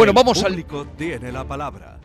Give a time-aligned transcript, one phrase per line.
[0.00, 0.52] Bueno, vamos al...
[0.52, 1.98] público tiene la palabra.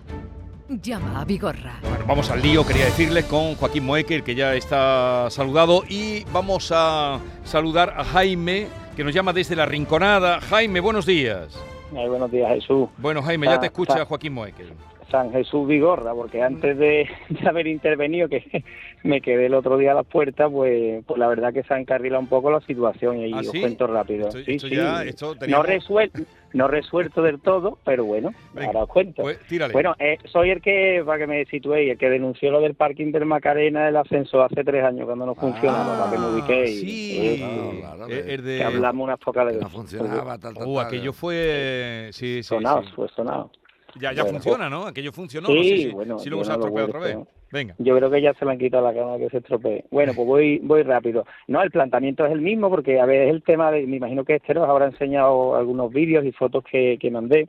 [0.68, 1.79] Llama a Vigorra.
[1.82, 6.73] Bueno, vamos al lío, quería decirles, con Joaquín Moecker, que ya está saludado, y vamos
[6.76, 8.68] a saludar a Jaime,
[8.98, 10.41] que nos llama desde La Rinconada.
[10.41, 11.58] Jaime, buenos días.
[11.95, 12.89] Ay, buenos días, Jesús.
[12.98, 14.05] Bueno, Jaime, ya te escucha ah.
[14.05, 14.73] Joaquín Moecker.
[15.12, 18.64] San Jesús Vigorra, porque antes de, de haber intervenido, que
[19.04, 21.80] me quedé el otro día a las puertas, pues, pues la verdad que se ha
[21.80, 23.60] encarrilado un poco la situación y ¿Ah, os sí?
[23.60, 24.27] cuento rápido.
[24.27, 24.76] Esto- Sí, esto sí.
[24.76, 26.22] ya- esto no, resuelto,
[26.54, 29.22] no resuelto del todo, pero bueno, Venga, ahora os cuento.
[29.22, 29.40] Pues.
[29.72, 33.12] Bueno, eh, soy el que, para que me situéis, el que denunció lo del parking
[33.12, 36.77] del Macarena, el ascenso hace tres años cuando no funcionaba, para que me ubiquéis.
[36.84, 37.18] Ah, sí.
[37.20, 38.58] Eh, Claro, claro, Eh, que- el de...
[38.58, 40.85] que hablamos unas pocas de no funcionaba, tal, tal, Uh, tal.
[40.88, 42.10] aquello fue...
[42.12, 42.90] Sí, sí, sonado, sí.
[42.96, 43.52] fue sonado.
[43.99, 44.88] Ya, ya Bueno, funciona, ¿no?
[44.88, 47.17] Aquello funcionó, Sí, no sé si, bueno, si luego se ha estropeado otra vez.
[47.52, 47.76] Venga.
[47.77, 49.85] Yo creo que ya se le han quitado la cama que se estropee.
[49.90, 51.26] Bueno, pues voy voy rápido.
[51.48, 54.26] No, el planteamiento es el mismo porque, a ver, es el tema de, me imagino
[54.26, 57.48] que Esther os habrá enseñado algunos vídeos y fotos que, que mandé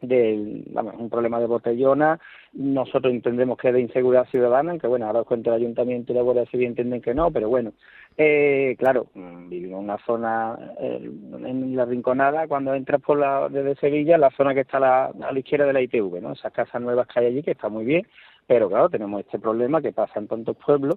[0.00, 2.18] del, vamos, un problema de botellona.
[2.52, 6.16] Nosotros entendemos que es de inseguridad ciudadana, aunque bueno, ahora os cuento el ayuntamiento y
[6.16, 7.72] la Guardia Civil entienden que no, pero bueno.
[8.16, 13.48] Eh, claro, mm, vivimos en una zona eh, en la Rinconada, cuando entras por la
[13.48, 16.32] desde Sevilla, la zona que está a la, a la izquierda de la ITV, ¿no?
[16.32, 18.06] Esas casas nuevas que hay allí, que está muy bien,
[18.46, 20.96] pero claro, tenemos este problema que pasa en tantos pueblos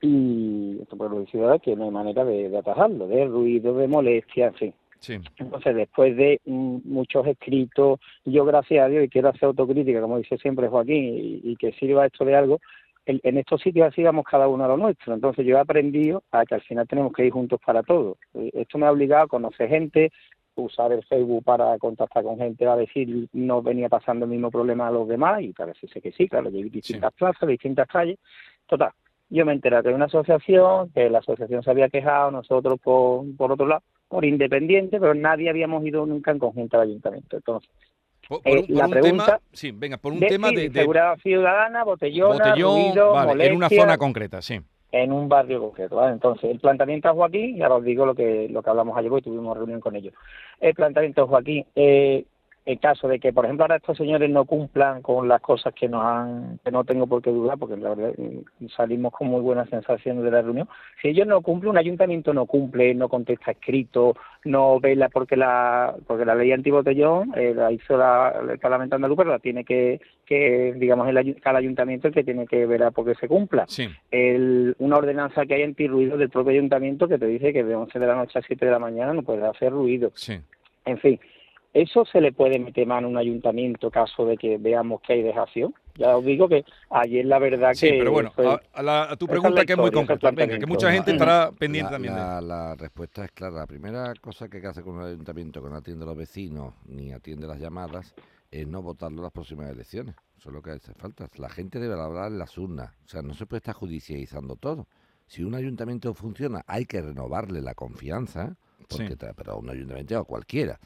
[0.00, 3.88] y estos pueblos y ciudades que no hay manera de, de atajarlo, de ruido, de
[3.88, 4.74] molestia, en fin.
[4.98, 5.18] Sí.
[5.36, 10.36] Entonces, después de muchos escritos, yo gracias a Dios, y quiero hacer autocrítica, como dice
[10.38, 12.60] siempre Joaquín, y, y que sirva esto de algo,
[13.04, 15.14] en, en estos sitios así vamos cada uno a lo nuestro.
[15.14, 18.16] Entonces yo he aprendido a que al final tenemos que ir juntos para todo.
[18.34, 20.10] Eh, Esto me ha obligado a conocer gente,
[20.56, 24.88] usar el Facebook para contactar con gente, a decir no venía pasando el mismo problema
[24.88, 28.18] a los demás, y parece que sí, claro, llegué a distintas plazas, distintas calles.
[28.66, 28.90] Total,
[29.28, 33.24] yo me enteré que hay una asociación, que la asociación se había quejado, nosotros por,
[33.36, 37.36] por otro lado, por independiente, pero nadie habíamos ido nunca en conjunto al ayuntamiento.
[37.36, 37.70] Entonces,
[38.28, 39.40] Por, por Eh, por la un pregunta- tema...
[39.52, 40.68] Sí, venga, por un de, tema de...
[40.68, 44.60] de seguridad ciudadana, botellona, botellón, ruido, vale, en una molestia, zona concreta, sí.
[44.92, 45.96] en un barrio concreto.
[45.96, 46.12] ¿vale?
[46.14, 49.10] Entonces, el planteamiento a Joaquín, y ahora os digo lo que lo que hablamos ayer,
[49.10, 50.12] porque tuvimos reunión con ellos.
[50.60, 52.24] El planteamiento a Joaquín, eh,
[52.66, 55.88] en caso de que, por ejemplo, ahora estos señores no cumplan con las cosas que
[55.88, 59.40] nos han, que no tengo por qué dudar, porque la verdad mm, salimos con muy
[59.40, 60.68] buenas sensaciones de la reunión.
[61.00, 65.94] Si ellos no cumplen, un ayuntamiento no cumple, no contesta escrito, no vela porque la,
[66.08, 70.00] porque la ley antibotellón eh, la hizo la, el Parlamento andaluz, pero la tiene que,
[70.24, 73.88] que digamos, el, cada ayuntamiento el que tiene que velar porque se cumpla Sí.
[74.10, 77.96] el, una ordenanza que hay antirruido del propio ayuntamiento que te dice que de 11
[77.96, 80.10] de la noche a 7 de la mañana no puedes hacer ruido.
[80.14, 80.36] Sí.
[80.84, 81.20] En fin,
[81.82, 85.22] ¿eso se le puede meter mano a un ayuntamiento caso de que veamos que hay
[85.22, 85.74] dejación?
[85.96, 87.98] Ya os digo que ayer la verdad Sí, que...
[87.98, 90.30] pero bueno, fue- a, a la- a tu pregunta que es muy concreta.
[90.30, 93.56] Venga, que mucha gente estará pendiente La, también de la- la respuesta es clara.
[93.56, 96.16] La primera cosa que hay que hacer con un ayuntamiento que no atiende a los
[96.16, 98.14] vecinos ni atiende las llamadas
[98.50, 100.14] es no votarlo en las próximas elecciones.
[100.38, 101.28] Eso es lo que hace falta.
[101.36, 102.92] La gente debe hablar en las urnas.
[103.04, 104.86] O sea, no se puede estar judicializando todo.
[105.26, 108.54] Si un ayuntamiento funciona, hay que renovarle la confianza,
[108.88, 109.16] porque Sí.
[109.16, 110.78] te- pero a un ayuntamiento o a cualquiera.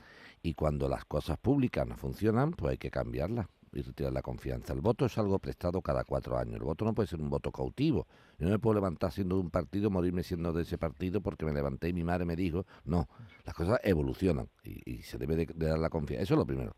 [0.43, 4.73] Y cuando las cosas públicas no funcionan, pues hay que cambiarlas y retirar la confianza.
[4.73, 6.55] El voto es algo prestado cada cuatro años.
[6.57, 8.05] El voto no puede ser un voto cautivo.
[8.37, 11.45] Yo no me puedo levantar siendo de un partido, morirme siendo de ese partido porque
[11.45, 13.07] me levanté y mi madre me dijo, no,
[13.45, 16.25] las cosas evolucionan y, y se debe de, de dar la confianza.
[16.25, 16.73] Eso es lo primero.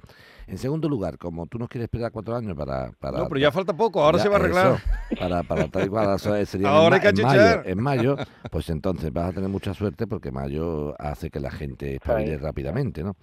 [0.49, 2.91] En segundo lugar, como tú no quieres esperar cuatro años para...
[2.93, 4.75] para No, pero ya falta poco, ahora ya, se va a arreglar.
[4.75, 7.81] eso, para, para tal y cual, sería en Ahora ma- hay que en, mayo, en
[7.83, 8.17] mayo,
[8.51, 13.03] pues entonces vas a tener mucha suerte porque mayo hace que la gente espabile rápidamente,
[13.03, 13.17] ¿no?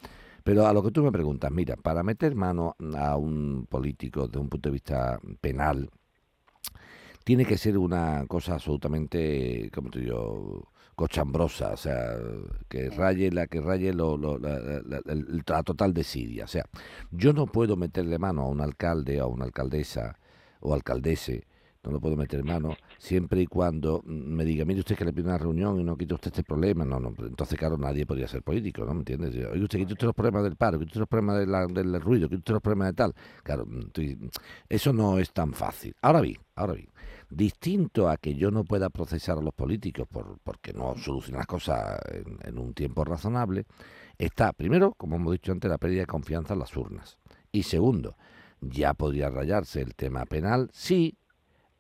[0.50, 4.40] Pero a lo que tú me preguntas, mira, para meter mano a un político desde
[4.40, 5.92] un punto de vista penal,
[7.24, 12.16] tiene que ser una cosa absolutamente, como te digo, cochambrosa, o sea,
[12.68, 15.02] que raye la que raye lo, lo- la, la- la-
[15.48, 16.46] la total desidia.
[16.46, 16.66] O sea,
[17.12, 20.18] yo no puedo meterle mano a un alcalde, a una alcaldesa
[20.62, 21.46] o alcaldese,
[21.84, 25.28] no lo puedo meter mano siempre y cuando me diga, mire usted que le pide
[25.28, 26.84] una reunión y no quita usted este problema.
[26.84, 29.34] No, no, entonces claro, nadie podría ser político, ¿no me entiendes?
[29.48, 32.28] Oye, usted quita usted los problemas del paro, quita usted los problemas de del ruido,
[32.28, 33.16] quita usted los problemas de tal.
[33.44, 34.28] Claro, mm,
[34.68, 35.96] eso no es tan fácil.
[36.02, 36.90] Ahora bien, ahora bien,
[37.30, 41.48] distinto a que yo no pueda procesar a los políticos por, porque no solucionan las
[41.48, 43.66] cosas en, en un tiempo razonable,
[44.18, 47.18] está, primero, como hemos dicho antes, la pérdida de confianza en las urnas.
[47.52, 48.18] Y segundo,
[48.62, 51.19] ya podría rayarse el tema penal si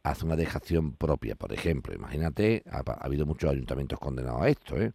[0.03, 1.35] hace una dejación propia.
[1.35, 4.93] Por ejemplo, imagínate, ha, ha habido muchos ayuntamientos condenados a esto, ¿eh?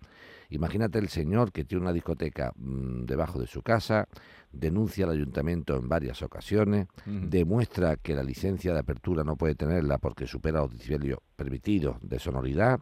[0.51, 4.09] Imagínate el señor que tiene una discoteca mm, debajo de su casa,
[4.53, 9.99] denuncia al ayuntamiento en varias ocasiones, demuestra que la licencia de apertura no puede tenerla
[9.99, 12.81] porque supera los decibelios permitidos de sonoridad,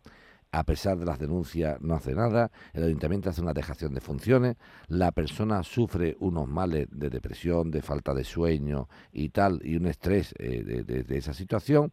[0.52, 4.56] a pesar de las denuncias no hace nada, el ayuntamiento hace una dejación de funciones,
[4.86, 9.86] la persona sufre unos males de depresión, de falta de sueño y tal, y un
[9.86, 11.92] estrés eh, de, esa situación,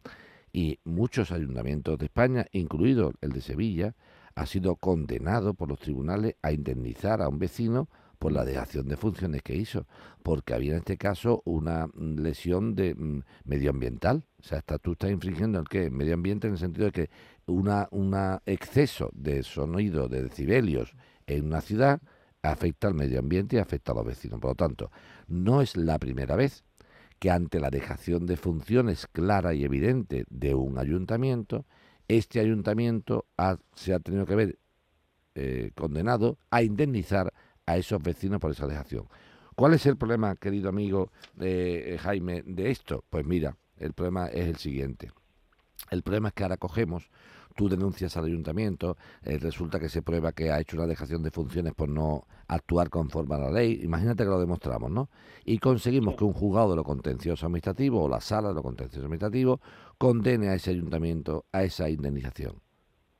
[0.52, 3.94] y muchos ayuntamientos de España, incluido el de Sevilla,
[4.34, 8.98] ha sido condenado por los tribunales a indemnizar a un vecino por la dejación de
[8.98, 9.86] funciones que hizo,
[10.22, 14.24] porque había en este caso una lesión de mm, medioambiental.
[14.38, 17.10] O sea, está, tú estás infringiendo el que medio ambiente en el sentido de que
[17.50, 20.94] una, una exceso de sonido de decibelios
[21.26, 22.00] en una ciudad
[22.42, 24.40] afecta al medio ambiente y afecta a los vecinos.
[24.40, 24.90] Por lo tanto,
[25.28, 26.64] no es la primera vez
[27.18, 31.66] que ante la dejación de funciones clara y evidente de un ayuntamiento,
[32.08, 33.26] este ayuntamiento
[33.74, 34.58] se ha tenido que ver
[35.34, 37.32] eh, condenado a indemnizar
[37.66, 39.06] a esos vecinos por esa dejación.
[39.54, 43.04] ¿Cuál es el problema, querido amigo eh, Jaime, de esto?
[43.10, 45.12] Pues mira, el problema es el siguiente.
[45.90, 47.10] El problema es que ahora cogemos,
[47.54, 51.30] tú denuncias al ayuntamiento, eh, resulta que se prueba que ha hecho una dejación de
[51.30, 55.08] funciones por no actuar conforme a la ley, imagínate que lo demostramos, ¿no?
[55.44, 59.06] Y conseguimos que un juzgado de lo contencioso administrativo o la sala de lo contencioso
[59.06, 59.60] administrativo
[59.98, 62.60] condene a ese ayuntamiento a esa indemnización.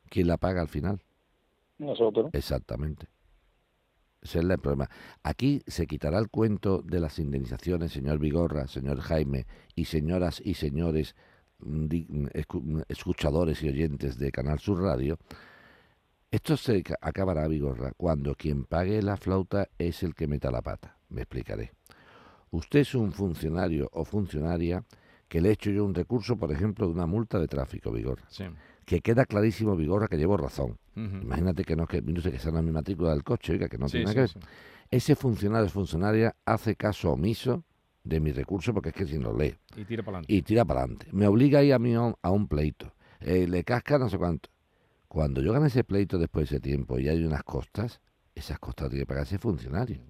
[0.09, 1.03] ¿Quién la paga al final?
[1.79, 2.31] Nosotros.
[2.33, 3.07] Exactamente.
[4.23, 4.91] Ese es el problema.
[5.23, 10.55] Aquí se quitará el cuento de las indemnizaciones, señor Vigorra, señor Jaime y señoras y
[10.55, 11.15] señores
[12.89, 15.19] escuchadores y oyentes de Canal Sur Radio.
[16.31, 20.97] Esto se acabará, Vigorra, cuando quien pague la flauta es el que meta la pata.
[21.09, 21.73] Me explicaré.
[22.51, 24.85] Usted es un funcionario o funcionaria
[25.29, 28.25] que le he hecho yo un recurso, por ejemplo, de una multa de tráfico, Vigorra.
[28.29, 28.45] Sí
[28.91, 30.77] que queda clarísimo, Vigorra, que llevo razón.
[30.97, 33.79] Imagínate que no, que, no sé que sea la mi matrícula del coche, oiga, que
[33.79, 34.31] no tiene nada que ver.
[34.91, 37.63] Ese funcionario o funcionaria hace caso omiso
[38.05, 39.55] de mi recurso porque es que si no lee.
[39.77, 40.35] Y tira para adelante.
[40.35, 41.07] Y tira para adelante.
[41.13, 42.93] Me obliga a ir a, mí a un pleito.
[43.21, 44.51] Eh, le casca no sé cuánto.
[45.09, 48.01] Cuando yo gane ese pleito después de ese tiempo y hay unas costas,
[48.35, 50.01] esas costas tiene que pagar ese funcionario.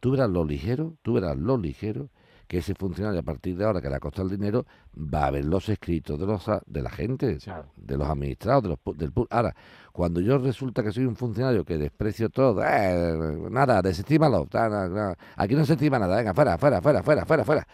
[0.00, 2.10] Tú verás lo ligero, tú verás lo ligero
[2.48, 4.64] que ese funcionario a partir de ahora que le ha costado el dinero
[4.96, 7.38] va a ver los escritos de los de la gente,
[7.76, 9.54] de los administrados, de los, del Ahora,
[9.92, 14.48] cuando yo resulta que soy un funcionario que desprecio todo, eh, nada, desestímalo,
[15.36, 17.68] aquí no se estima nada, venga, fuera, fuera, fuera, fuera, fuera, fuera.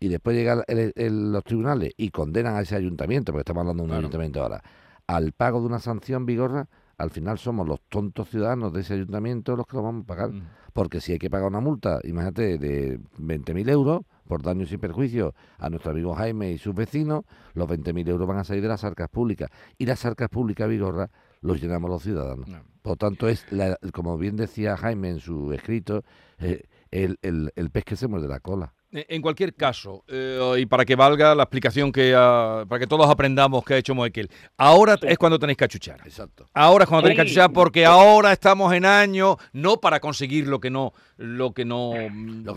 [0.00, 3.96] Y después llegan los tribunales y condenan a ese ayuntamiento, porque estamos hablando de un
[3.96, 4.62] ayuntamiento ahora,
[5.06, 6.68] al pago de una sanción vigorra,
[6.98, 10.30] al final somos los tontos ciudadanos de ese ayuntamiento los que lo vamos a pagar.
[10.72, 15.32] Porque si hay que pagar una multa, imagínate, de 20.000 euros por daños y perjuicios
[15.58, 17.24] a nuestro amigo Jaime y sus vecinos,
[17.54, 19.48] los 20.000 euros van a salir de las arcas públicas.
[19.78, 21.08] Y las arcas públicas, Vigorra,
[21.40, 22.48] los llenamos los ciudadanos.
[22.82, 23.46] Por lo tanto, es,
[23.92, 26.04] como bien decía Jaime en su escrito,
[26.38, 28.74] eh, el, el, el pez que se muerde la cola.
[28.90, 33.06] Eh, en cualquier caso, eh, y para que valga la explicación que para que todos
[33.10, 36.00] aprendamos que ha hecho Moekel, ahora es cuando tenéis que achuchar.
[36.06, 36.46] Exacto.
[36.54, 40.58] Ahora es cuando tenéis que achuchar porque ahora estamos en año no para conseguir lo
[40.58, 41.92] que no lo que no,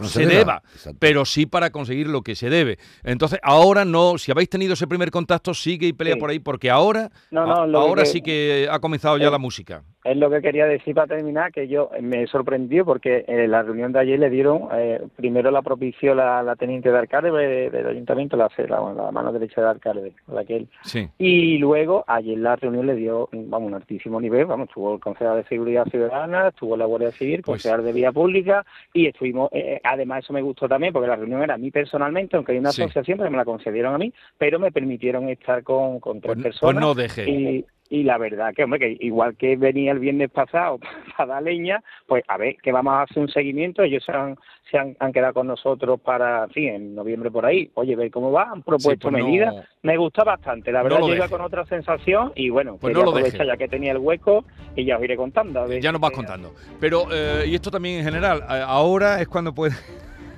[0.04, 0.62] se, deba,
[1.00, 2.78] pero sí para conseguir lo que se debe.
[3.04, 6.69] Entonces, ahora no, si habéis tenido ese primer contacto, sigue y pelea por ahí porque
[6.69, 11.15] ahora ahora sí que ha comenzado ya la música es lo que quería decir para
[11.15, 15.51] terminar, que yo me sorprendió porque en la reunión de ayer le dieron, eh, primero
[15.51, 17.31] la propició la, teniente de alcalde
[17.69, 20.68] del ayuntamiento, la, la, mano derecha de alcalde, Raquel.
[20.83, 21.07] Sí.
[21.18, 25.38] Y luego ayer la reunión le dio, vamos, un altísimo nivel, vamos, estuvo el concejal
[25.38, 29.75] de Seguridad Ciudadana, estuvo la Guardia Civil, pues concejal de Vía Pública y estuvimos, eh,
[29.75, 32.57] eh, además eso me gustó también porque la reunión era a mí personalmente, aunque hay
[32.57, 36.33] una asociación, pero me la concedieron a mí, pero me permitieron estar con, con tres
[36.33, 36.73] pues, personas.
[36.73, 37.66] Pues no deje y
[38.04, 40.80] la verdad que, hombre, que igual que venía el viernes pasado
[41.18, 44.38] para dar leña, pues a ver, que vamos a hacer un seguimiento, ellos se han,
[44.71, 48.44] se han, quedado con nosotros para, sí, en noviembre por ahí, oye, ver cómo va,
[48.44, 52.78] han propuesto pues medidas, me gusta bastante, la verdad llega con otra sensación y bueno,
[52.80, 54.45] pues no lo ya que tenía el hueco
[54.76, 55.68] y ya os iré contando.
[55.69, 59.76] ya nos vas contando, pero, eh, y esto también en general, ahora es cuando puede...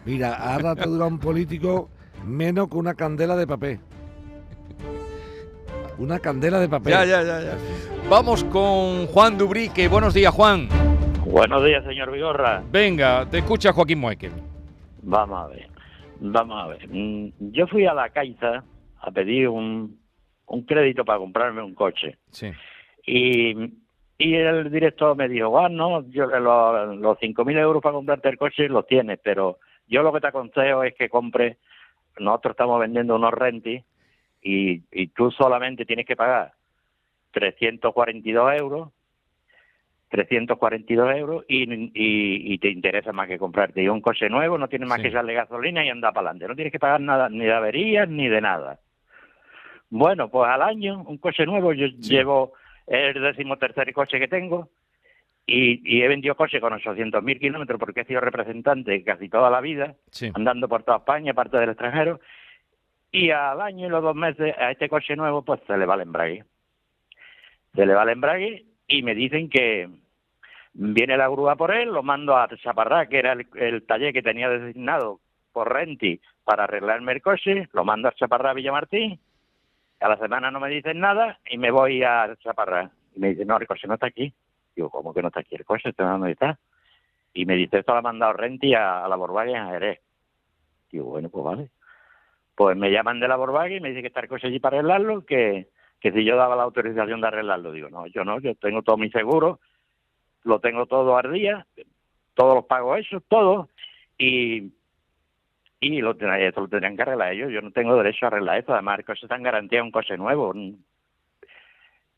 [0.05, 1.89] Mira, ahora te dura un político
[2.25, 3.79] menos que una candela de papel.
[5.97, 6.93] Una candela de papel.
[6.93, 7.57] Ya, ya, ya, ya.
[8.09, 9.87] Vamos con Juan Dubrique.
[9.87, 10.67] Buenos días, Juan.
[11.25, 12.63] Buenos días, señor Vigorra.
[12.71, 14.31] Venga, te escucha Joaquín Muekel.
[15.03, 15.67] Vamos a ver.
[16.19, 16.87] Vamos a ver.
[16.89, 18.63] Mm, yo fui a la Caixa
[18.99, 19.99] a pedir un,
[20.47, 22.17] un crédito para comprarme un coche.
[22.31, 22.51] Sí.
[23.05, 23.53] Y,
[24.17, 28.37] y el director me dijo, bueno, ah, yo, los, los 5.000 euros para comprarte el
[28.37, 31.57] coche los tienes, pero yo lo que te aconsejo es que compres,
[32.19, 33.83] nosotros estamos vendiendo unos rentis
[34.43, 36.53] y, y tú solamente tienes que pagar
[37.31, 38.89] 342 euros
[40.13, 45.01] 342 euros y, y, te interesa más que comprarte un coche nuevo, no tienes más
[45.01, 46.47] que echarle gasolina y andar para adelante.
[46.47, 48.79] No tienes que pagar nada, ni de averías ni de nada.
[49.89, 52.53] Bueno, pues al año, un coche nuevo, yo llevo
[52.85, 54.69] el decimotercer coche que tengo
[55.47, 59.95] y, he vendido coches con 800.000 kilómetros porque he sido representante casi toda la vida,
[60.35, 62.19] andando por toda España, parte del extranjero.
[63.13, 65.93] Y al año y los dos meses a este coche nuevo pues se le va
[65.93, 66.43] el embrague.
[67.75, 69.87] Se le va el embrague y me dicen que
[70.73, 74.49] viene la grúa por él, lo mando a Chaparrá, que era el, taller que tenía
[74.49, 75.19] designado
[75.51, 79.19] por Renti para arreglarme el coche, lo mando a Chaparrá a Villamartín,
[79.99, 82.89] a la semana no me dicen nada y me voy a Chaparrá.
[83.15, 84.33] Y me dicen, no, el coche no está aquí.
[84.75, 85.93] Digo, ¿cómo que no está aquí el coche?
[85.95, 86.57] ¿Dónde está?
[87.31, 90.01] Y me dice, esto lo ha mandado Renti a, la Borbague en Jerez.
[90.91, 91.69] Digo, bueno, pues vale.
[92.55, 94.77] Pues me llaman de la Borbague y me dice que está el coche allí para
[94.77, 95.69] arreglarlo, que,
[95.99, 97.71] que si yo daba la autorización de arreglarlo.
[97.71, 99.59] Digo, no, yo no, yo tengo todo mi seguro,
[100.43, 101.65] lo tengo todo al día,
[102.35, 103.69] todos los pagos hechos, todo,
[104.17, 104.71] y,
[105.79, 107.51] y lo, eso lo tendrían que arreglar ellos.
[107.51, 110.15] Yo no tengo derecho a arreglar eso, además el coche está en garantía un coche
[110.15, 110.53] nuevo.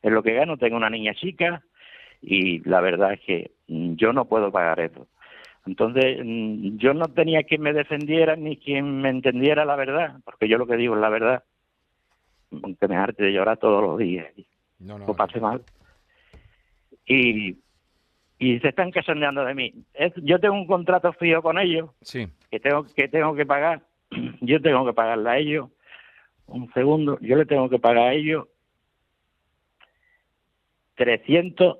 [0.00, 1.62] es lo que gano, tengo una niña chica
[2.22, 5.06] y la verdad es que mm, yo no puedo pagar eso.
[5.66, 10.48] Entonces, mm, yo no tenía quien me defendiera ni quien me entendiera la verdad, porque
[10.48, 11.44] yo lo que digo es la verdad,
[12.62, 14.26] aunque me arte de llorar todos los días.
[14.78, 15.62] No, no, pase mal.
[17.06, 17.56] Y
[18.40, 19.74] y se están casondeando de mí.
[20.22, 22.26] yo tengo un contrato fijo con ellos sí.
[22.50, 23.82] que tengo que tengo que pagar.
[24.40, 25.68] Yo tengo que pagarle a ellos.
[26.46, 28.48] Un segundo, yo le tengo que pagar a ellos
[30.96, 31.78] 300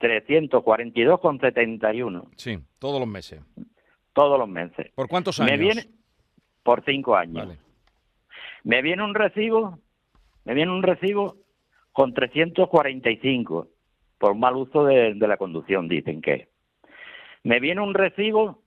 [0.00, 2.28] 342,71.
[2.36, 3.40] Sí, todos los meses.
[4.12, 4.92] Todos los meses.
[4.94, 5.50] ¿Por cuántos años?
[5.50, 5.88] Me viene
[6.62, 7.58] por cinco años.
[8.62, 9.78] Me viene un recibo,
[10.44, 11.38] me viene un recibo
[11.92, 13.68] con 345
[14.18, 16.48] por mal uso de, la conducción, dicen que.
[17.42, 18.62] Me viene un recibo,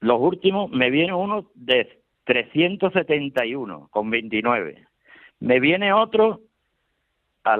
[0.00, 4.86] los últimos, me viene uno de 371 con 29.
[5.40, 6.40] Me viene otro,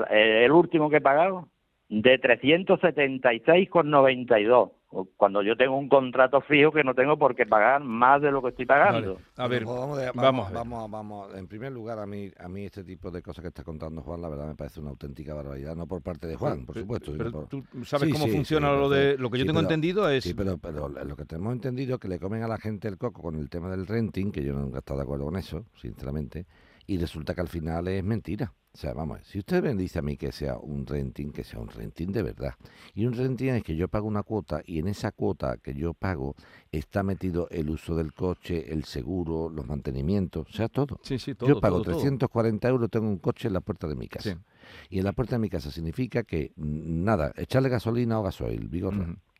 [0.08, 1.49] el último que he pagado,
[1.90, 4.70] de 376 con 92
[5.16, 8.42] cuando yo tengo un contrato fijo que no tengo por qué pagar más de lo
[8.42, 9.18] que estoy pagando.
[9.36, 13.10] A ver, vamos, vamos, vamos, vamos, En primer lugar, a mí, a mí este tipo
[13.10, 16.02] de cosas que está contando Juan, la verdad me parece una auténtica barbaridad, no por
[16.02, 17.12] parte de Juan, por supuesto.
[17.16, 20.24] Pero, tú sabes cómo funciona lo de lo que yo tengo entendido es.
[20.24, 22.98] Sí, pero, pero lo que tenemos entendido es que le comen a la gente el
[22.98, 25.66] coco con el tema del renting, que yo nunca he estado de acuerdo con eso,
[25.76, 26.46] sinceramente,
[26.86, 28.52] y resulta que al final es mentira.
[28.72, 31.58] O sea, vamos, si usted me dice a mí que sea un renting, que sea
[31.58, 32.54] un renting de verdad.
[32.94, 35.92] Y un renting es que yo pago una cuota y en esa cuota que yo
[35.92, 36.36] pago
[36.70, 41.00] está metido el uso del coche, el seguro, los mantenimientos, o sea, todo.
[41.02, 44.06] Sí, sí, todo yo pago 340 euros, tengo un coche en la puerta de mi
[44.06, 44.40] casa.
[44.88, 48.94] Y en la puerta de mi casa significa que nada, echarle gasolina o gasoil, vigor.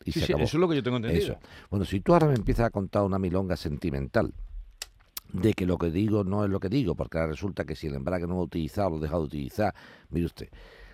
[0.04, 1.38] y sí, eso es lo que yo tengo entendido.
[1.70, 4.34] Bueno, si tú ahora me empiezas a contar una milonga sentimental,
[5.32, 7.86] de que lo que digo no es lo que digo, porque ahora resulta que si
[7.86, 9.74] el embrague no lo ha utilizado, lo he dejado de utilizar,
[10.10, 10.48] mire usted,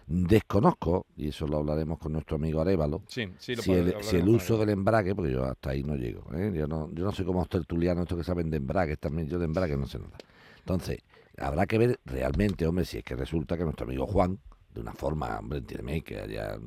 [0.06, 5.32] desconozco, y eso lo hablaremos con nuestro amigo Arevalo, si, el, uso del embrague, porque
[5.32, 6.52] yo hasta ahí no llego, ¿eh?
[6.54, 9.38] yo, no, yo no sé cómo los tertulianos, estos que saben de embrague, también yo
[9.38, 10.16] de embrague no sé nada.
[10.58, 10.98] Entonces,
[11.38, 14.38] habrá que ver realmente, hombre, si es que resulta que nuestro amigo Juan,
[14.74, 16.58] de una forma, hombre, entiéndeme, que haya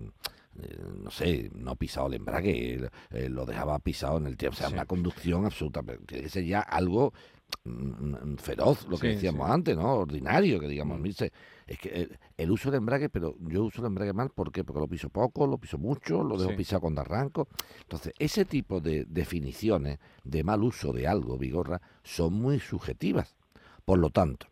[0.62, 4.56] eh, no sé, no pisado el embrague, eh, lo dejaba pisado en el tiempo.
[4.56, 5.82] O sea, una conducción absoluta.
[5.84, 7.38] Tiene que ser ya algo Mm,
[8.38, 9.96] feroz, lo que decíamos antes, ¿no?
[9.96, 11.06] Ordinario, que digamos, mm.
[11.68, 14.63] es que el, uso del embrague, pero yo uso el embrague mal, ¿por qué?
[14.63, 17.48] Porque lo piso poco, lo piso mucho, lo dejo pisado cuando arranco.
[17.82, 23.36] Entonces, ese tipo de definiciones de mal uso de algo, Vigorra, son muy subjetivas.
[23.86, 24.48] Por lo tanto,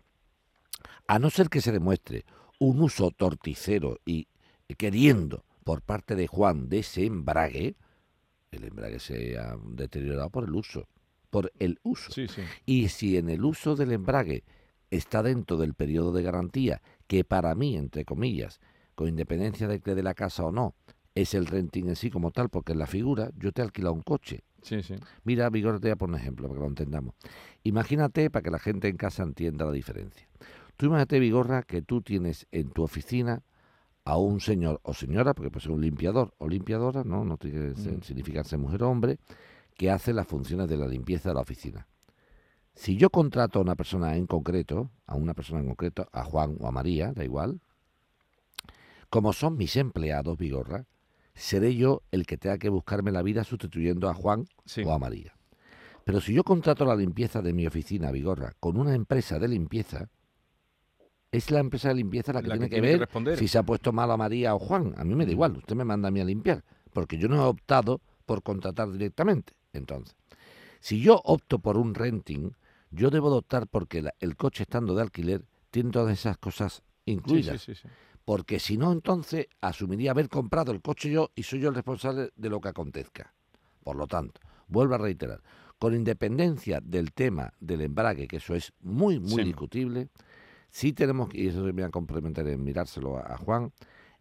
[1.07, 2.25] a no ser que se demuestre
[2.59, 4.27] un uso torticero y
[4.77, 7.75] queriendo por parte de Juan de ese embrague,
[8.51, 10.87] el embrague se ha deteriorado por el uso,
[11.29, 12.11] por el uso.
[12.11, 12.41] Sí, sí.
[12.65, 14.43] Y si en el uso del embrague
[14.91, 18.59] está dentro del periodo de garantía, que para mí, entre comillas,
[18.95, 20.75] con independencia de que de la casa o no,
[21.15, 23.93] es el renting en sí como tal, porque en la figura yo te he alquilado
[23.93, 24.43] un coche.
[24.61, 24.95] Sí, sí.
[25.23, 27.15] Mira, Vigor, te voy a poner un ejemplo para que lo entendamos.
[27.63, 30.27] Imagínate, para que la gente en casa entienda la diferencia.
[30.75, 33.43] Tú imagínate, Vigorra, que tú tienes en tu oficina
[34.05, 37.73] a un señor o señora, porque puede ser un limpiador o limpiadora, no, no tiene
[37.73, 38.01] que Mm.
[38.01, 39.17] significar ser mujer o hombre,
[39.77, 41.87] que hace las funciones de la limpieza de la oficina.
[42.73, 46.57] Si yo contrato a una persona en concreto, a una persona en concreto, a Juan
[46.59, 47.59] o a María, da igual,
[49.09, 50.85] como son mis empleados, Vigorra,
[51.33, 54.83] seré yo el que tenga que buscarme la vida sustituyendo a Juan Sí.
[54.85, 55.33] o a María.
[56.03, 60.09] Pero si yo contrato la limpieza de mi oficina, Vigorra, con una empresa de limpieza,
[61.31, 63.37] es la empresa de limpieza la que La tiene que tiene que ver responder.
[63.37, 64.93] si se ha puesto mal a María o Juan.
[64.97, 65.33] A mí me da Mm.
[65.33, 68.91] igual, usted me manda a mí a limpiar, porque yo no he optado por contratar
[68.91, 69.53] directamente.
[69.77, 70.15] Entonces,
[70.79, 72.51] si yo opto por un renting,
[72.91, 76.83] yo debo de optar porque la- el coche estando de alquiler tiene todas esas cosas
[77.05, 77.61] incluidas.
[77.61, 77.87] sí, sí, sí.
[78.25, 82.31] Porque si no, entonces asumiría haber comprado el coche yo y soy yo el responsable
[82.35, 83.33] de lo que acontezca.
[83.83, 85.41] Por lo tanto, vuelvo a reiterar,
[85.79, 90.09] con independencia del tema del embrague, que eso es muy, muy discutible,
[90.69, 93.71] sí tenemos, que- y eso me voy a complementar en mirárselo a, a Juan,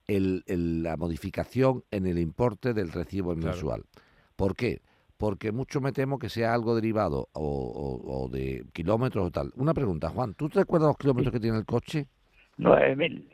[0.06, 3.48] el- el- la modificación en el importe del recibo Claro.
[3.48, 3.84] mensual.
[4.36, 4.82] ¿Por qué?
[5.16, 9.52] Porque mucho me temo que sea algo derivado o, o- o de kilómetros o tal.
[9.56, 12.06] Una pregunta, Juan, ¿tú te acuerdas los kilómetros que tiene el coche?
[12.58, 13.28] Nueve mil.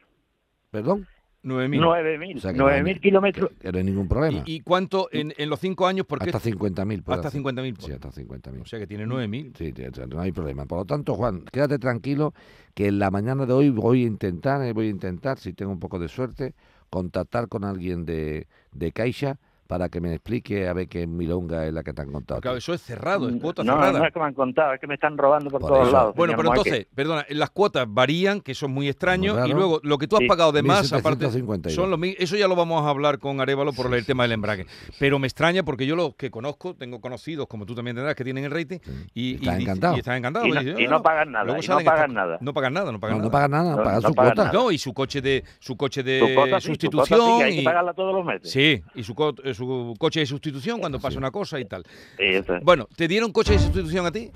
[0.70, 1.06] ¿Perdón?
[1.44, 1.80] 9.000.
[1.80, 2.36] Nueve mil.
[2.36, 3.50] O sea que no Nueve hay- mil kilómetros.
[3.60, 4.44] Que no hay ningún problema.
[4.46, 6.06] ¿Y, y cuánto en, en los cinco años?
[6.06, 7.02] Porque hasta 50.000.
[7.02, 7.42] puede hasta hacer.
[7.42, 7.76] 50.000.
[7.80, 8.62] Sí, hasta 50.000.
[8.62, 9.52] O sea que tiene 9.000.
[9.58, 10.66] Sí, sí, sí, no hay problema.
[10.66, 12.32] Por lo tanto, Juan, quédate tranquilo
[12.74, 15.72] que en la mañana de hoy voy a intentar, eh, voy a intentar, si tengo
[15.72, 16.54] un poco de suerte,
[16.90, 19.40] contactar con alguien de, de Caixa
[19.72, 22.42] para que me explique a ver qué milonga es la que te han contado.
[22.42, 23.98] Claro, eso es cerrado, es cuota no, cerrada.
[24.00, 25.96] no es que me han contado, es que me están robando por, Por todos eso.
[25.96, 26.14] lados.
[26.14, 29.50] Bueno, pero entonces, perdona, las cuotas varían, que es muy extraño, Muy raro.
[29.50, 30.26] y luego lo que tú has Sí.
[30.28, 31.74] pagado de más, aparte, 1752.
[31.74, 34.32] son los mi- Eso ya lo vamos a hablar con Arevalo por el tema del
[34.32, 34.66] embrague.
[34.98, 38.24] Pero me extraña porque yo los que conozco, tengo conocidos, como tú también tendrás, que
[38.24, 38.78] tienen el rating,
[39.14, 39.96] y, Están y- encantados.
[39.96, 40.48] y están encantados.
[40.48, 42.38] Y no- dicen, y "Ah, no pagan nada, Luego y no pagan nada.
[42.42, 43.32] No pagan nada, no pagan no nada.
[43.32, 44.52] pagan nada, pagan no su cuota.
[44.52, 47.38] No, y su coche de su coche de sí, sí, sustitución.
[47.38, 48.50] que hay que y- pagarla todos los meses.
[48.50, 51.84] Sí, y su, co- eh, su coche de sustitución cuando pasa una cosa y tal.
[52.16, 52.62] Sí, eso es.
[52.64, 54.30] Bueno, ¿te dieron coche de sustitución a ti?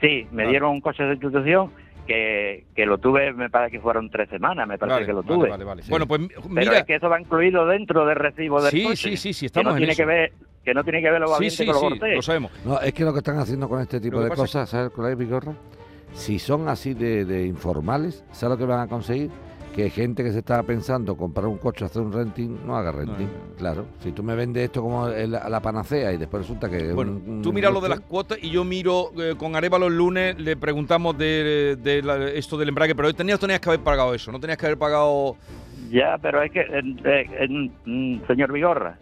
[0.00, 0.48] Sí, me Vale.
[0.50, 1.72] dieron un coche de institución
[2.06, 5.22] que, que lo tuve, me parece que fueron tres semanas, me parece Vale, que lo
[5.22, 5.48] tuve.
[5.48, 5.82] vale, vale.
[5.82, 5.90] Sí.
[5.90, 8.96] Bueno, pues Pero mira, es que eso va incluido dentro del recibo del Sí, coche.
[8.96, 10.02] sí, sí, sí, que estamos no en tiene eso.
[10.02, 10.32] que ver
[10.64, 11.32] que no tiene que ver lo sí,
[11.64, 12.52] con lo sí, lo sabemos.
[12.64, 15.54] No, es que lo que están haciendo con este tipo que de cosas, ¿sabes Vigorra?
[16.12, 19.30] Si son así de, de informales, ¿sabes lo que van a conseguir?
[19.74, 23.26] Que gente que se estaba pensando comprar un coche, hacer un renting, no haga renting.
[23.26, 23.56] no.
[23.56, 26.92] Claro, si tú me vendes esto como el- la panacea y después resulta que...
[26.92, 29.86] Bueno, un- un tú mira lo de las cuotas y yo miro eh, con Arevalo
[29.86, 33.80] el lunes, le preguntamos de, de la- esto del embrague, pero tenías, tenías que haber
[33.80, 35.36] pagado eso, no tenías que haber pagado...
[35.90, 37.26] Ya, pero es que, eh, eh,
[37.86, 38.98] eh, señor Vigorra,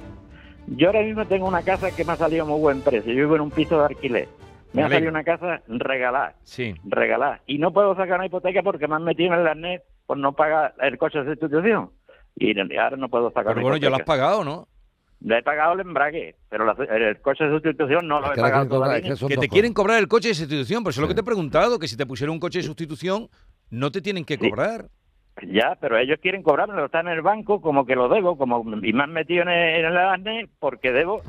[0.67, 3.13] yo ahora mismo tengo una casa que me ha salido muy buen precio.
[3.13, 4.29] Yo vivo en un piso de alquiler.
[4.73, 7.41] Me ha salido una casa regalada, Sí, regalada.
[7.47, 10.33] Y no puedo sacar una hipoteca porque me han metido en el arnés por no
[10.35, 11.91] pagar el coche de sustitución.
[12.37, 14.69] Y ahora no puedo sacar pero bueno, ya lo has pagado, ¿no?
[15.21, 18.41] Le he pagado el embrague, pero la- el coche de sustitución no lo he que
[18.43, 21.09] pagado cobrar, es que te quieren cobrar el coche de sustitución, pero eso es lo
[21.09, 23.29] que te he preguntado, que si te pusieron un coche de sustitución,
[23.71, 24.51] no te tienen que Sí.
[25.43, 28.93] Ya, pero ellos quieren cobrármelo, está en el banco como que lo debo, como y
[28.95, 31.21] me han metido en el, en el arnés porque debo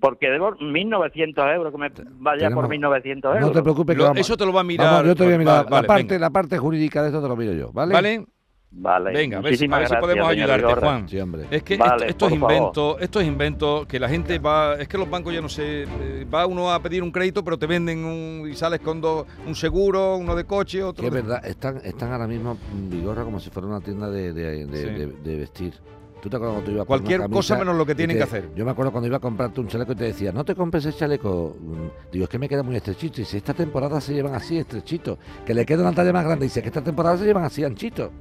[0.00, 3.52] porque debo 1.900 euros, que me vaya Tenemos- por 1.900 No euros.
[3.52, 4.86] te preocupes, que Lo- vamos- eso te lo va a mirar.
[4.92, 5.64] vamos, yo te voy a Va- mirar.
[5.68, 6.18] vale, la, parte, venga.
[6.18, 7.92] la parte jurídica de esto te lo miro yo, ¿vale?
[7.92, 8.26] ¿Vale?
[8.74, 10.80] Vale, Venga, a ver, si- a muchísimas ver si podemos ayudarte.
[10.80, 11.08] Juan.
[11.08, 11.46] Sí, hombre.
[11.50, 12.52] Es que Vale, esto, esto es por favor.
[12.56, 15.82] invento, esto es invento, que la gente va, es que los bancos ya no sé,
[15.82, 19.26] eh, va uno a pedir un crédito, pero te venden un, y sales con dos,
[19.46, 22.88] un seguro, uno de coche, otro Que es de- verdad, están, están ahora mismo en
[22.88, 24.84] Vigorra como si fuera una tienda de, de- de- Sí.
[24.88, 25.74] de- de vestir.
[26.22, 28.48] ¿Tú te acuerdas cuando tú ibas Cualquier cosa menos lo que tienen te- que hacer.
[28.54, 30.84] Yo me acuerdo cuando iba a comprarte un chaleco y te decía, no te compres
[30.86, 31.56] ese chaleco.
[31.60, 33.20] Mm, Digo, es que me queda muy estrechito.
[33.20, 36.46] Y si esta temporada se llevan así estrechito, que le queda una talla más grande.
[36.46, 38.12] Y dice que esta temporada se llevan así anchito.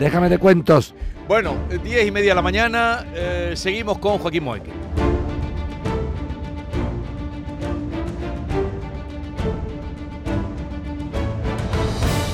[0.00, 0.94] Déjame de cuentos.
[1.28, 4.72] Bueno, eh, diez y media de la mañana, eh, seguimos con Joaquín Moeque.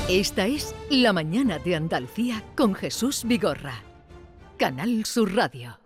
[0.09, 3.83] Esta es La Mañana de Andalucía con Jesús Vigorra.
[4.57, 5.86] Canal Sur Radio.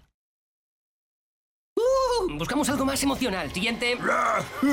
[2.37, 3.51] Buscamos algo más emocional.
[3.51, 3.97] Siguiente.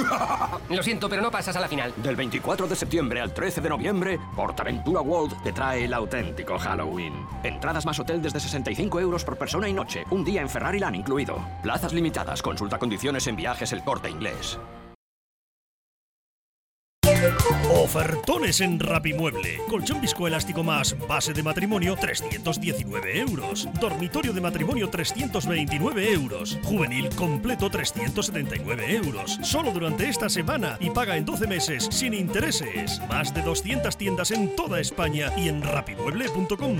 [0.70, 1.92] Lo siento, pero no pasas a la final.
[1.96, 7.14] Del 24 de septiembre al 13 de noviembre, Portaventura World te trae el auténtico Halloween.
[7.42, 10.04] Entradas más hotel desde 65 euros por persona y noche.
[10.10, 11.38] Un día en Ferrari Land incluido.
[11.62, 12.42] Plazas limitadas.
[12.42, 14.58] Consulta condiciones en viajes el corte inglés.
[17.70, 19.60] Ofertones en Rapimueble.
[19.68, 23.68] Colchón viscoelástico más base de matrimonio 319 euros.
[23.80, 26.58] Dormitorio de matrimonio 329 euros.
[26.62, 29.38] Juvenil completo 379 euros.
[29.42, 33.00] Solo durante esta semana y paga en 12 meses sin intereses.
[33.08, 36.78] Más de 200 tiendas en toda España y en rapimueble.com.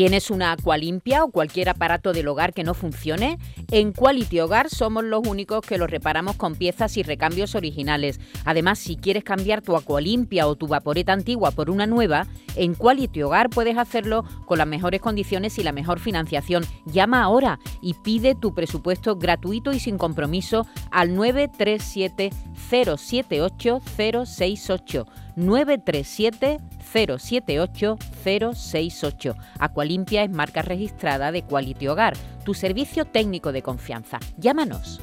[0.00, 3.38] ¿Tienes una limpia o cualquier aparato del hogar que no funcione?
[3.72, 8.18] En Quality Hogar somos los únicos que lo reparamos con piezas y recambios originales.
[8.44, 13.22] Además, si quieres cambiar tu limpia o tu vaporeta antigua por una nueva, en Quality
[13.22, 16.64] Hogar puedes hacerlo con las mejores condiciones y la mejor financiación.
[16.84, 22.30] Llama ahora y pide tu presupuesto gratuito y sin compromiso al 937
[22.68, 25.06] 078 068
[25.36, 26.58] 937
[26.92, 29.34] 078 068.
[29.58, 32.14] Aqualimpia es marca registrada de Quality Hogar,
[32.50, 34.18] tu servicio técnico de confianza.
[34.36, 35.00] Llámanos.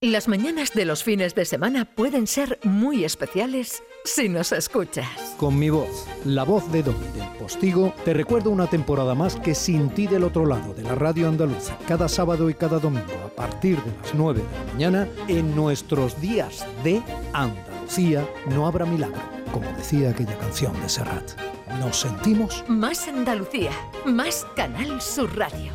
[0.00, 5.06] Las mañanas de los fines de semana pueden ser muy especiales si nos escuchas.
[5.36, 9.54] Con mi voz, la voz de Domi del Postigo, te recuerdo una temporada más que
[9.54, 13.28] sin ti del otro lado de la radio andaluza, cada sábado y cada domingo a
[13.28, 17.00] partir de las 9 de la mañana, en nuestros días de
[17.32, 21.49] Andalucía no habrá milagro, como decía aquella canción de Serrat.
[21.78, 23.70] Nos sentimos más Andalucía,
[24.04, 25.72] más Canal Sur Radio.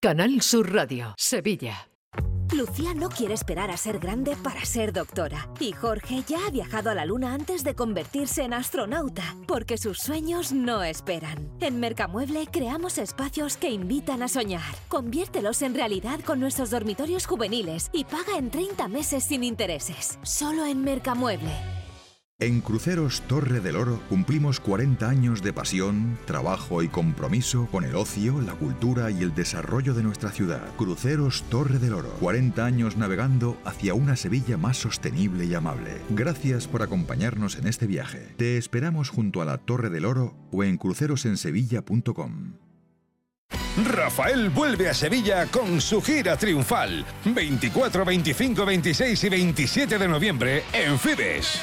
[0.00, 1.88] Canal Sur Radio, Sevilla.
[2.52, 5.48] Lucía no quiere esperar a ser grande para ser doctora.
[5.60, 9.98] Y Jorge ya ha viajado a la luna antes de convertirse en astronauta, porque sus
[9.98, 11.50] sueños no esperan.
[11.60, 14.74] En Mercamueble creamos espacios que invitan a soñar.
[14.88, 20.18] Conviértelos en realidad con nuestros dormitorios juveniles y paga en 30 meses sin intereses.
[20.22, 21.75] Solo en Mercamueble.
[22.38, 27.96] En Cruceros Torre del Oro cumplimos 40 años de pasión, trabajo y compromiso con el
[27.96, 30.60] ocio, la cultura y el desarrollo de nuestra ciudad.
[30.76, 36.02] Cruceros Torre del Oro, 40 años navegando hacia una Sevilla más sostenible y amable.
[36.10, 38.34] Gracias por acompañarnos en este viaje.
[38.36, 42.52] Te esperamos junto a la Torre del Oro o en crucerosensevilla.com.
[43.82, 47.02] Rafael vuelve a Sevilla con su gira triunfal.
[47.24, 51.62] 24, 25, 26 y 27 de noviembre en Fibes.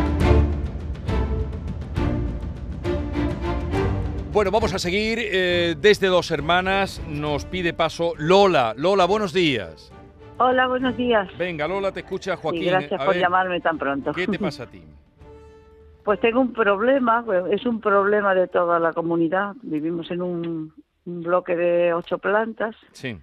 [4.33, 5.19] Bueno, vamos a seguir.
[5.19, 8.73] Eh, desde Dos Hermanas nos pide paso Lola.
[8.77, 9.91] Lola, buenos días.
[10.37, 11.27] Hola, buenos días.
[11.37, 12.67] Venga, Lola, te escucha Joaquín.
[12.67, 14.13] gracias por llamarme tan pronto.
[14.13, 14.81] ¿Qué te pasa a ti?
[16.05, 19.53] Pues tengo un problema, pues, es un problema de toda la comunidad.
[19.63, 22.77] Vivimos en un, bloque de ocho plantas.
[22.93, 23.19] Sí.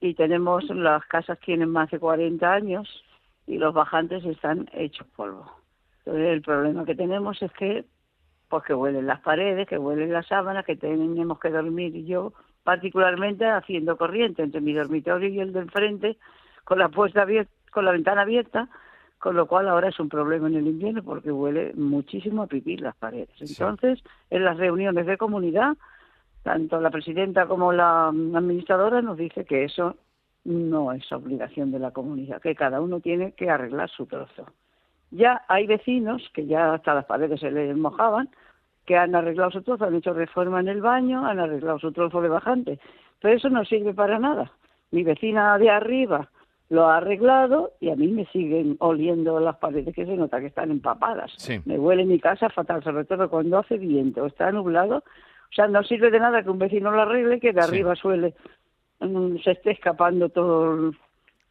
[0.00, 3.04] Y tenemos, las casas tienen más de 40 años
[3.46, 5.48] y los bajantes están hechos polvo.
[5.98, 7.84] Entonces el problema que tenemos es que
[8.52, 12.34] pues que huelen las paredes, que huelen las sábanas, que tenemos que dormir yo
[12.64, 16.18] particularmente haciendo corriente entre mi dormitorio y el de enfrente
[16.62, 17.26] con la puesta
[17.70, 18.68] con la ventana abierta,
[19.18, 22.76] con lo cual ahora es un problema en el invierno porque huele muchísimo a pipí
[22.76, 23.30] las paredes.
[23.40, 25.78] Entonces, en las reuniones de comunidad,
[26.42, 29.96] tanto la presidenta como la administradora nos dice que eso
[30.44, 34.44] no es obligación de la comunidad, que cada uno tiene que arreglar su trozo.
[35.12, 38.30] Ya hay vecinos que ya hasta las paredes se les mojaban,
[38.86, 42.22] que han arreglado su trozo, han hecho reforma en el baño, han arreglado su trozo
[42.22, 42.80] de bajante,
[43.20, 44.50] pero eso no sirve para nada.
[44.90, 46.30] Mi vecina de arriba
[46.70, 50.46] lo ha arreglado y a mí me siguen oliendo las paredes que se nota que
[50.46, 51.30] están empapadas.
[51.66, 54.96] Me huele mi casa fatal, sobre todo cuando hace viento, está nublado.
[54.96, 58.34] O sea, no sirve de nada que un vecino lo arregle, que de arriba suele
[59.00, 60.92] mm, se esté escapando todo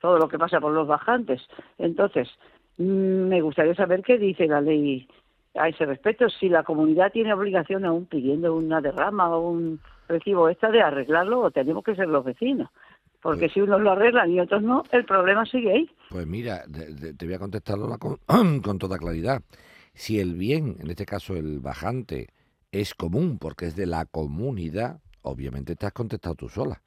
[0.01, 1.41] todo lo que pasa por los bajantes.
[1.77, 2.27] Entonces,
[2.77, 5.07] me gustaría saber qué dice la ley
[5.55, 6.29] a ese respecto.
[6.29, 11.41] Si la comunidad tiene obligación aún pidiendo una derrama o un recibo extra de arreglarlo,
[11.41, 12.69] o tenemos que ser los vecinos.
[13.21, 15.89] Porque Pues si unos lo arreglan y otros no, el problema sigue ahí.
[16.09, 16.63] Pues mira,
[17.17, 18.17] te voy a contestar Lola, con,
[18.61, 19.41] con toda claridad.
[19.93, 22.29] Si el bien, en este caso el bajante,
[22.71, 26.81] es común porque es de la comunidad, obviamente te has contestado tú sola.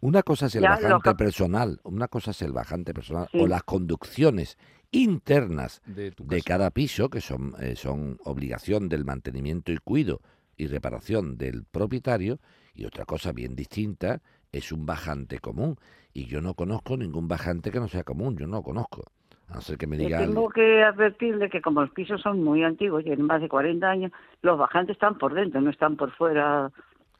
[0.00, 3.28] Una cosa es el Ya, bajante lo que- personal, una cosa es el bajante personal
[3.32, 3.40] Sí.
[3.40, 4.56] o las conducciones
[4.92, 10.20] internas De tu de cada piso, que son, eh, son obligación del mantenimiento y cuido
[10.56, 12.38] y reparación del propietario,
[12.74, 14.20] y otra cosa bien distinta
[14.52, 15.76] es un bajante común.
[16.12, 19.04] Y yo no conozco ningún bajante que no sea común, yo no lo conozco.
[19.48, 22.62] A no ser que me diga tengo que advertirle que como los pisos son muy
[22.64, 26.70] antiguos, tienen más de 40 años, los bajantes están por dentro, no están por fuera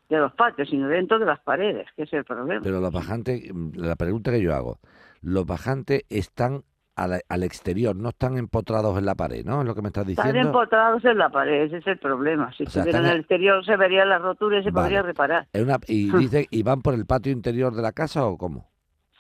[0.08, 2.60] de los patios, sino dentro de las paredes, que es el problema.
[2.62, 3.42] Pero los bajantes,
[3.74, 4.78] la pregunta que yo hago,
[5.20, 6.62] los bajantes están
[6.96, 9.60] al, al exterior, no están empotrados en la pared, ¿no?
[9.60, 10.48] Es lo que me estás Están diciendo.
[10.48, 12.52] empotrados en la pared, ese es el problema.
[12.56, 14.84] Si O sea, estuvieran en están- el exterior se vería la rotura y se Vale.
[14.86, 15.46] podría reparar.
[15.54, 18.68] Una- y dice, ¿y van por el patio interior de la casa o cómo?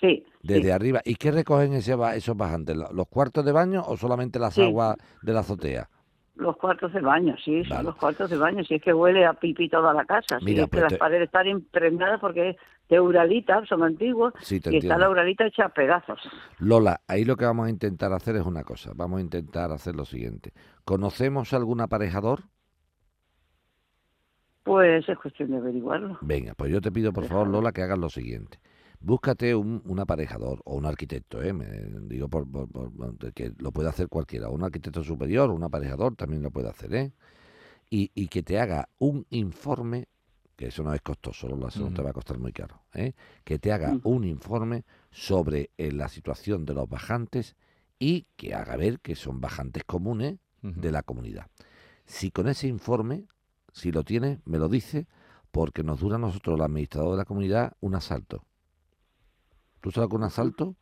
[0.00, 0.24] Sí.
[0.42, 0.70] Desde sí.
[0.70, 1.00] arriba.
[1.04, 2.76] ¿Y qué recogen ese, esos bajantes?
[2.76, 4.62] ¿Lo- ¿Los cuartos de baño o solamente las Sí.
[4.62, 5.88] aguas de la azotea?
[6.38, 8.62] Los cuartos de baño, sí, son los cuartos de baño.
[8.62, 10.38] Si es que huele a pipí toda la casa.
[10.38, 12.56] Si Mira, es que pues las paredes están impregnadas porque es
[12.88, 16.20] de uralita, son antiguos, Sí, y está la uralita hecha a pedazos.
[16.58, 18.92] Lola, ahí lo que vamos a intentar hacer es una cosa.
[18.94, 20.52] Vamos a intentar hacer lo siguiente.
[20.84, 22.44] ¿Conocemos algún aparejador?
[24.62, 26.18] Pues es cuestión de averiguarlo.
[26.20, 28.60] Venga, pues yo te pido por favor, Lola, que hagas lo siguiente.
[29.00, 31.52] Búscate un, un aparejador o un arquitecto, ¿eh?
[31.52, 31.66] Me-
[32.08, 32.68] digo por, por-
[33.34, 37.12] que lo puede hacer cualquiera, un arquitecto superior, un aparejador también lo puede hacer, ¿eh?
[37.90, 40.08] Y, y que te haga un informe,
[40.56, 43.12] que eso no es costoso, Lola, eso no te va a costar muy caro, ¿eh?
[43.44, 47.54] Que te haga un informe sobre eh, la situación de los bajantes
[48.00, 51.46] y que haga ver que son bajantes comunes de la comunidad.
[52.04, 53.26] Si con ese informe,
[53.72, 55.06] si lo tienes, me lo dice,
[55.52, 58.44] porque nos dura a nosotros, el administrador de la comunidad, un asalto.
[59.80, 60.74] ¿Tú sabes que un asalto?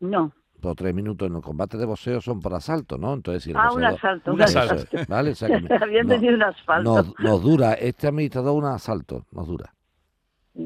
[0.00, 0.32] No.
[0.60, 3.12] Por tres minutos en los combates de boxeo son por asalto, ¿no?
[3.14, 4.84] Entonces, si el Ah, un asalto, un asalto.
[5.08, 5.30] ¿Vale?
[5.30, 6.90] O sea que me- Había no- un asfalto.
[6.96, 9.72] nos, nos dura, este administrador un asalto, nos dura.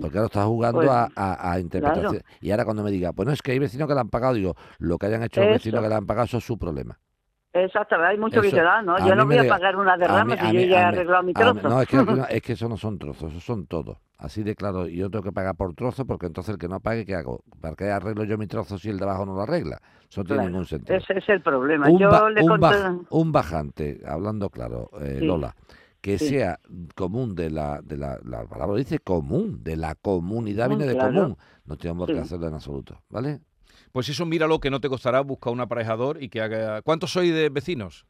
[0.01, 2.23] Porque ahora está jugando Pues, a, a- a interpretación.
[2.41, 4.35] Y ahora cuando me diga, pues no, es que hay vecinos que le han pagado,
[4.35, 6.99] digo, lo que hayan hecho los vecinos que le han pagado, eso es su problema.
[7.53, 8.97] Exactamente, hay mucho que Eso, te da, ¿no?
[9.05, 11.69] Yo no voy a pagar una derrama si yo ya he arreglado mi trozo.
[11.69, 13.99] no, es que, no- es que eso no son trozos, eso son todos.
[14.19, 17.05] Así de claro, yo tengo que pagar por trozo porque entonces el que no pague,
[17.05, 17.43] ¿qué hago?
[17.61, 19.79] ¿Para qué arreglo yo mi trozo si el de abajo no lo arregla?
[20.09, 20.97] Eso no tiene Claro, ningún sentido.
[20.99, 21.89] Ese es el problema.
[21.89, 22.67] Un, yo ba- le un conté...
[22.67, 25.25] baj- un bajante, hablando claro, eh, Sí.
[25.27, 25.57] Lola,
[26.01, 26.29] que Sí.
[26.29, 26.61] sea
[26.95, 30.99] común de la, de la, la palabra dice común, de la comunidad Común, viene de
[30.99, 31.37] común.
[31.65, 32.17] No tenemos Sí.
[32.17, 33.41] hacerlo en absoluto, ¿vale?
[33.93, 36.83] Pues eso, míralo, que no te costará buscar un aparejador y que haga...
[36.83, 38.07] ¿Cuántos sois de vecinos?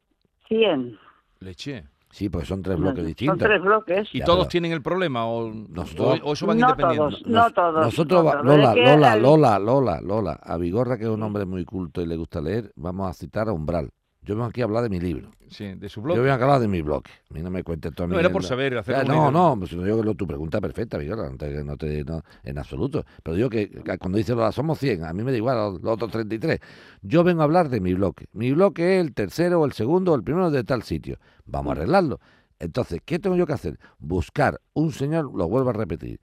[0.49, 0.99] 100.
[1.41, 1.85] Leche.
[2.13, 3.39] Sí, pues son tres bloques son distintos.
[3.39, 4.09] tres bloques.
[4.13, 7.23] ¿Y Ya, todos pero- tienen el problema o, Nosotros- o- o eso van No independientes?
[7.23, 7.85] todos, no todos.
[7.87, 8.45] Nosotros, no va- todos.
[8.47, 12.07] Lola, Lola, el- Lola, Lola, Lola, a Vigorra, que es un hombre muy culto y
[12.07, 13.91] le gusta leer, vamos a citar a Umbral.
[14.23, 15.31] Yo vengo aquí a hablar de mi libro.
[15.49, 16.19] Sí, de su Yo blog.
[16.19, 17.03] vengo a hablar de mi blog.
[17.31, 18.07] A mí no me cuentes mí.
[18.09, 20.99] No, era por saber, hacer Ya, una No, no, pues yo, tu pregunta es perfecta,
[20.99, 23.05] Vigorra, no te, no te- no, en absoluto.
[23.23, 25.93] Pero digo que, cuando dice Lola, somos 100, a mí me da igual los, los
[25.95, 26.61] otros 33.
[27.03, 28.27] Yo vengo a hablar de mi bloque.
[28.33, 31.19] Mi bloque es el tercero, o el segundo, o el primero de tal sitio.
[31.47, 32.21] Vamos a arreglarlo.
[32.59, 33.79] Entonces, ¿qué tengo yo que hacer?
[33.99, 36.21] Buscar un señor, lo vuelvo a repetir,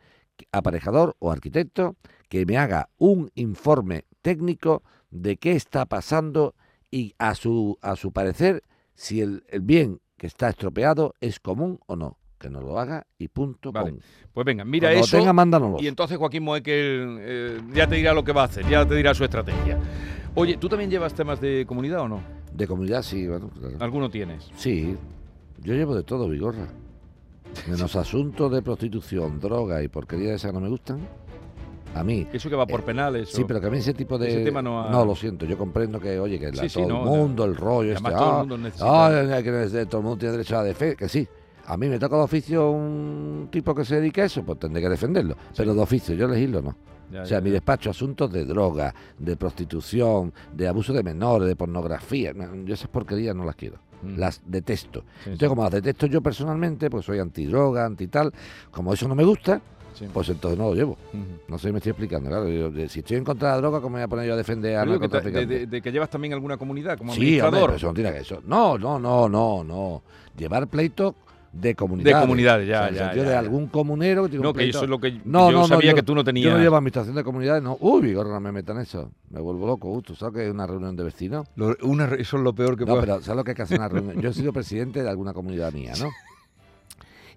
[0.52, 1.96] aparejador o arquitecto,
[2.30, 6.54] que me haga un informe técnico de qué está pasando
[6.92, 11.80] y a su, a su parecer si el, el bien que está estropeado es común
[11.86, 12.18] o no.
[12.40, 13.72] Que nos lo haga y punto.
[13.72, 13.96] Vale.
[14.32, 15.18] Pues venga, mira Cuando lo eso.
[15.18, 15.78] tenga, mándanoslo.
[15.82, 18.94] Y entonces Joaquín Moekel eh, ya te dirá lo que va a hacer, ya te
[18.94, 19.80] dirá su estrategia.
[20.36, 22.22] Oye, ¿tú también llevas temas de comunidad o no?
[22.54, 23.50] De comunidad, sí, bueno.
[23.50, 23.78] claro.
[23.80, 24.52] ¿Alguno tienes?
[24.56, 24.96] Sí,
[25.64, 26.68] yo llevo de todo, Vigorra.
[27.68, 31.00] Menos asuntos de prostitución, droga y porquería de esas que no me gustan.
[31.96, 32.28] A mí.
[32.32, 33.30] Eso que va por penales.
[33.30, 34.30] Sí, o- pero que a mí ese tipo de...
[34.30, 36.76] Ese tema no ha- No, lo siento, yo comprendo que, oye, que la- Sí, sí,
[36.82, 38.04] todo no, el mundo, el rollo este...
[38.10, 40.96] todo el ah, mundo necesita- ah, de- todo el mundo tiene derecho a la defensa,
[40.96, 41.28] que sí.
[41.66, 44.82] A mí me toca de oficio un tipo que se dedica a eso, pues tendré
[44.82, 45.36] que defenderlo.
[45.56, 46.76] Pero de oficio, yo elegirlo no.
[47.12, 51.48] Ya, o sea, ya, mi despacho, asuntos de droga, de prostitución, de abuso de menores,
[51.48, 52.34] de pornografía.
[52.34, 53.80] no, Yo esas porquerías no las quiero.
[54.02, 54.18] Mm.
[54.18, 55.04] Las detesto.
[55.26, 58.32] Entonces, como las detesto yo personalmente, pues soy antidroga, anti tal.
[58.72, 59.62] Como eso no me gusta,
[59.98, 60.06] Sí.
[60.14, 60.98] pues entonces no lo llevo.
[61.48, 62.48] No sé si me estoy explicando, claro.
[62.50, 64.34] yo, de- si estoy en contra de la droga, ¿cómo me voy a poner yo
[64.34, 67.60] a defender a ta- de, de- de que llevas también alguna comunidad como Sí, hombre,
[67.60, 67.66] administrador.
[67.70, 68.42] pero eso no tiene que eso.
[68.46, 70.02] No, no, no, no, no.
[70.38, 71.16] Llevar pleito
[71.52, 72.16] de comunidades.
[72.16, 74.56] De comunidades, ya, O sea, en el ya, de algún comunero que tiene No, un
[74.56, 77.16] que eso es lo que yo sabía que tú no Yo tenías- no llevo administración
[77.16, 77.78] de comunidades, no.
[77.80, 79.10] Uy, Vigorra, no me metan eso.
[79.32, 81.48] Me vuelvo loco, uh, ¿tú sabes que es una reunión de vecinos?
[81.56, 83.80] Lo- una eso es lo peor que No, pero ¿sabes lo que hay que hacer
[83.80, 84.22] una reunión?
[84.22, 86.10] Yo he sido presidente de alguna comunidad mía, ¿no?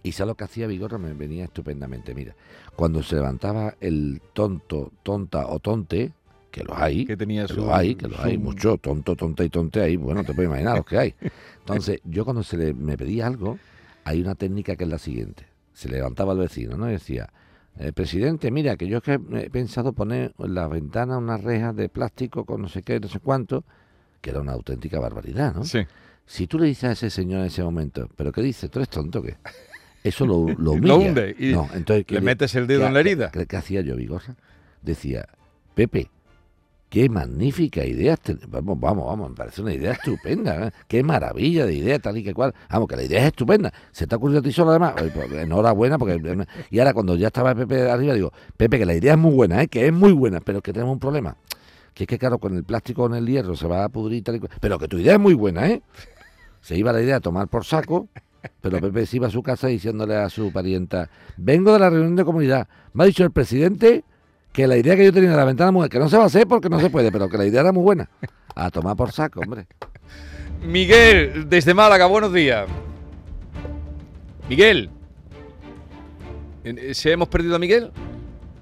[0.02, 0.98] Y ¿sabes lo que hacía Vigorra?
[0.98, 2.14] Me venía estupendamente.
[2.14, 2.34] Mira,
[2.76, 6.12] cuando se levantaba el tonto, tonta o tonte,
[6.50, 9.44] que los hay, Que tenía que su- los hay, que los hay mucho, tonto, tonta
[9.44, 11.14] y tonte ahí, bueno, te puedes imaginar los que hay.
[11.60, 13.58] Entonces, yo cuando se le, me pedía algo,
[14.04, 15.46] hay una técnica que es la siguiente.
[15.74, 16.88] Se levantaba el vecino, ¿no?
[16.88, 17.30] Y decía,
[17.78, 21.76] eh, presidente, mira, que yo es que he pensado poner en las ventanas unas rejas
[21.76, 23.62] de plástico con no sé qué, no sé cuánto,
[24.20, 25.64] que era una auténtica barbaridad, ¿no?
[25.64, 25.80] Sí.
[26.26, 28.68] Si tú le dices a ese señor en ese momento, ¿pero qué dice?
[28.68, 29.36] ¿Tú eres tonto o qué?
[30.02, 30.86] Eso lo, lo humilla.
[30.86, 33.30] Lo hunde y No, entonces, ¿qué le metes el dedo en la herida.
[33.30, 34.36] ¿Qué, hacía yo, Vigorra?
[34.82, 35.28] Decía,
[35.74, 36.10] Pepe,
[36.88, 38.16] qué magnífica idea.
[38.48, 40.68] Vamos, vamos, vamos, me parece una idea estupenda.
[40.68, 40.70] ¿eh?
[40.88, 42.54] Qué maravilla de idea, tal y que cual.
[42.70, 43.72] Vamos, que la idea es estupenda.
[43.92, 44.94] ¿Se te ha ocurrido a ti solo además?
[45.14, 46.46] Pues, enhorabuena, porque...
[46.70, 49.62] Y ahora cuando ya estaba Pepe arriba, digo, Pepe, que la idea es muy buena,
[49.62, 49.68] ¿eh?
[49.68, 51.36] que es muy buena, pero que tenemos un problema.
[51.94, 54.24] Que es que, claro, con el plástico o con el hierro se va a pudrir
[54.24, 54.52] tal y cual.
[54.60, 55.82] Pero que tu idea es muy buena, ¿eh?
[56.60, 58.08] Se iba la idea a tomar por saco,
[58.60, 62.16] pero Pepe se iba a su casa diciéndole a su parienta, vengo de la reunión
[62.16, 64.04] de comunidad, me ha dicho el presidente
[64.52, 66.26] que la idea que yo tenía de la ventana mujer, que no se va a
[66.26, 68.08] hacer porque no se puede, pero que la idea era muy buena.
[68.54, 69.66] A tomar por saco, hombre.
[70.66, 72.66] Miguel, desde Málaga, buenos días.
[74.48, 74.90] Miguel.
[76.92, 77.90] ¿Se hemos perdido a Miguel?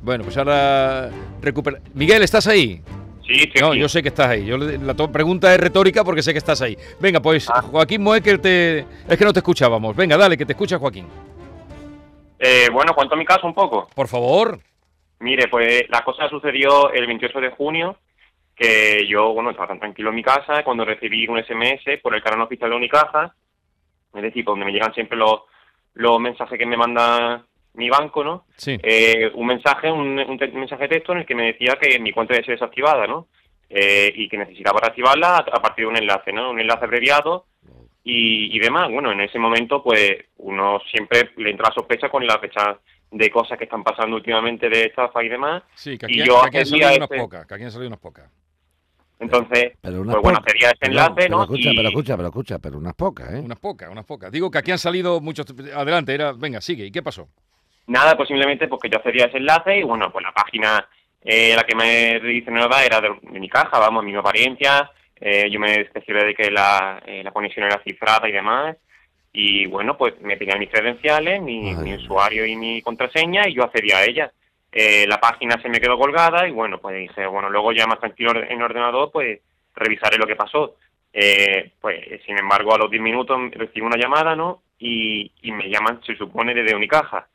[0.02, 1.10] Bueno, pues ahora
[1.40, 1.80] recupera.
[1.94, 2.82] Miguel, ¿estás ahí?
[3.28, 4.46] Sí, No, yo sé que estás ahí.
[4.46, 6.76] Yo, la pregunta es retórica porque sé que estás ahí.
[6.98, 7.60] Venga, pues Ah.
[7.62, 8.78] Joaquín Moecker te...
[9.08, 9.94] Es que no te escuchábamos.
[9.94, 11.06] Venga, dale, que te escucha Joaquín.
[12.38, 13.88] Eh, bueno, cuento mi caso un poco.
[13.94, 14.58] Por favor.
[15.20, 17.96] Mire, pues la cosa sucedió el 28 de junio,
[18.54, 22.22] que yo, bueno, estaba tan tranquilo en mi casa cuando recibí un SMS por el
[22.22, 23.34] canal oficial de Unicaja,
[24.14, 25.40] es decir, donde me llegan siempre los,
[25.94, 27.44] los mensajes que me manda
[27.78, 28.44] mi banco, ¿no?
[28.56, 28.76] Sí.
[28.82, 31.98] Eh, un mensaje, un, un te- mensaje de texto en el que me decía que
[31.98, 33.28] mi cuenta debe ser desactivada, ¿no?
[33.70, 36.50] Eh, y que necesitaba reactivarla a, a partir de un enlace, ¿no?
[36.50, 37.46] Un enlace abreviado
[38.04, 38.90] y, y demás.
[38.90, 42.78] Bueno, en ese momento, pues, uno siempre le entra la sospecha con la fecha
[43.10, 45.62] de cosas que están pasando últimamente de estafa y demás.
[45.74, 47.46] Sí, que y aquí, yo que aquí han salido unas ese- pocas.
[47.46, 48.30] Que aquí han salido unas pocas.
[49.20, 51.42] Entonces, Pero unas pues bueno, sería ese enlace, pero ¿no?
[51.42, 53.40] escucha, Y- pero escucha, pero escucha, pero unas pocas, ¿eh?
[53.40, 54.30] Unas pocas, unas pocas.
[54.30, 55.44] Digo que aquí han salido muchos...
[55.74, 56.32] Adelante, era...
[56.32, 56.86] Venga, sigue.
[56.86, 57.28] ¿Y qué pasó?
[57.88, 60.88] Nada, pues simplemente porque yo accedía a ese enlace y bueno, pues la página
[61.22, 65.58] eh, la que me redireccionaba era de, de mi caja, vamos, mi apariencia, eh, yo
[65.58, 68.76] me especifiqué de que la, eh, la conexión era cifrada y demás,
[69.32, 73.64] y bueno, pues me pedían mis credenciales, mi, mi usuario y mi contraseña y yo
[73.64, 74.32] accedía a ella.
[74.70, 78.00] Eh, la página se me quedó colgada y bueno, pues dije, bueno, luego ya más
[78.00, 79.40] tranquilo en el ordenador, pues
[79.74, 80.76] revisaré lo que pasó.
[81.12, 84.62] Eh, pues sin embargo, a los 10 minutos recibo una llamada, ¿no?
[84.78, 87.28] Y, y me llaman, se supone, desde Unicaja.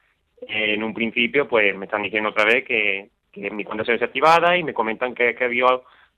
[0.47, 3.09] En un principio, pues me están diciendo otra vez que,
[3.51, 5.65] mi cuenta se desactivada y me comentan que, que había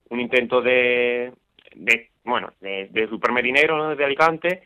[0.09, 1.31] un intento de,
[1.73, 3.89] de bueno, de, de superme dinero ¿no?
[3.89, 4.63] desde Alicante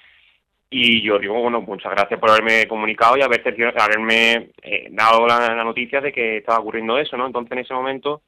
[0.71, 3.43] y yo digo, bueno, muchas gracias por haberme comunicado y haber,
[3.75, 7.25] haberme eh, dado la, la noticia de que estaba ocurriendo eso, ¿no?
[7.25, 8.21] Entonces en ese momento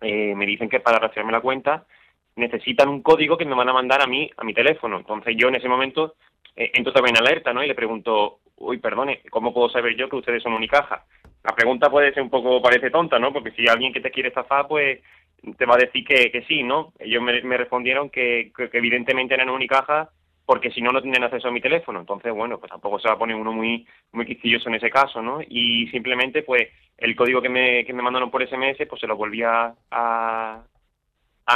[0.00, 1.86] eh, me dicen que para rastrearme la cuenta
[2.34, 4.98] necesitan un código que me van a mandar a mí, a mi teléfono.
[4.98, 6.16] Entonces yo en ese momento
[6.56, 7.62] eh, entro también en alerta, ¿no?
[7.62, 11.04] Y le pregunto, uy, perdone, ¿cómo puedo saber yo que ustedes son Unicaja?
[11.42, 13.32] La pregunta puede ser un poco, parece tonta, ¿no?
[13.32, 15.00] Porque si alguien que te quiere estafar, pues
[15.56, 16.92] te va a decir que, que sí, ¿no?
[16.98, 20.10] Ellos me, me respondieron que, que, evidentemente eran Unicaja
[20.44, 22.00] porque si no, no tienen acceso a mi teléfono.
[22.00, 25.22] Entonces, bueno, pues tampoco se va a poner uno muy muy quisquilloso en ese caso,
[25.22, 25.40] ¿no?
[25.48, 26.68] Y simplemente, pues,
[26.98, 30.64] el código que me, que me mandaron por SMS, pues se lo volví a, a,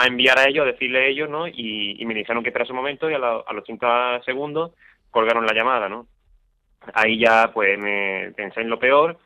[0.06, 1.46] enviar a ellos, a decirle a ellos, ¿no?
[1.48, 4.72] Y, y me dijeron que esperase un momento y a, la- a los 30 segundos
[5.10, 6.06] colgaron la llamada, ¿no?
[6.94, 9.18] Ahí ya, pues, me pensé en lo peor,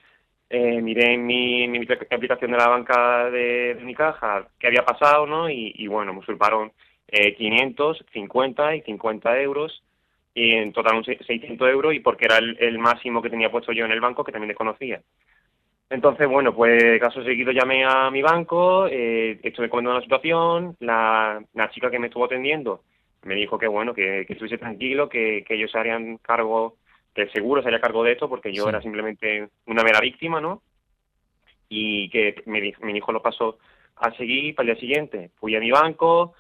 [0.50, 1.66] eh, miré en mi,
[2.10, 5.50] aplicación de la banca de, mi caja qué había pasado, ¿no?
[5.50, 6.72] Y, bueno, me usurparon
[7.08, 9.82] eh, 500, 50 y 50 euros,
[10.34, 13.50] y en total un se- 600 euros, y porque era el, el máximo que tenía
[13.50, 15.02] puesto yo en el banco, que también desconocía.
[15.90, 21.42] Entonces, bueno, pues caso seguido llamé a mi banco, eh, estuve comentando la situación, la,
[21.54, 22.82] la chica que me estuvo atendiendo
[23.24, 26.76] me dijo que bueno, que, que estuviese tranquilo, que, que ellos se harían cargo,
[27.26, 28.68] que seguro se haría cargo de esto, porque yo Sí.
[28.68, 30.62] era simplemente una mera víctima, ¿no?
[31.68, 33.56] Y que me, me dijo los pasos
[33.96, 35.30] a seguir para el día siguiente.
[35.38, 36.34] Fui a mi banco,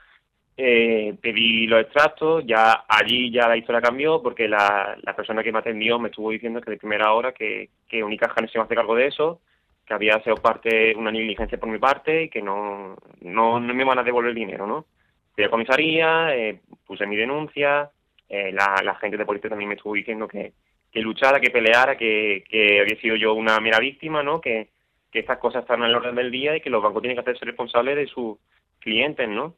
[0.56, 5.52] eh, pedí los extractos, ya allí ya la historia cambió porque la, la persona que
[5.52, 8.62] me atendió me estuvo diciendo que de primera hora que, que Unicaja no se iba
[8.62, 9.40] a hacer cargo de eso,
[9.86, 13.84] que había sido parte, una negligencia por mi parte y que no, no, no me
[13.84, 14.86] van a devolver el dinero, ¿no?
[15.34, 17.90] Fui a comisaría, eh, puse mi denuncia,
[18.28, 20.52] eh, la, la gente de policía también me estuvo diciendo que,
[20.92, 24.40] que luchara, que peleara, que, que había sido yo una mera víctima, ¿no?
[24.40, 24.68] Que,
[25.10, 27.22] que estas cosas están en el orden del día y que los bancos tienen que
[27.22, 28.36] hacerse responsables de sus
[28.78, 29.54] clientes, ¿no?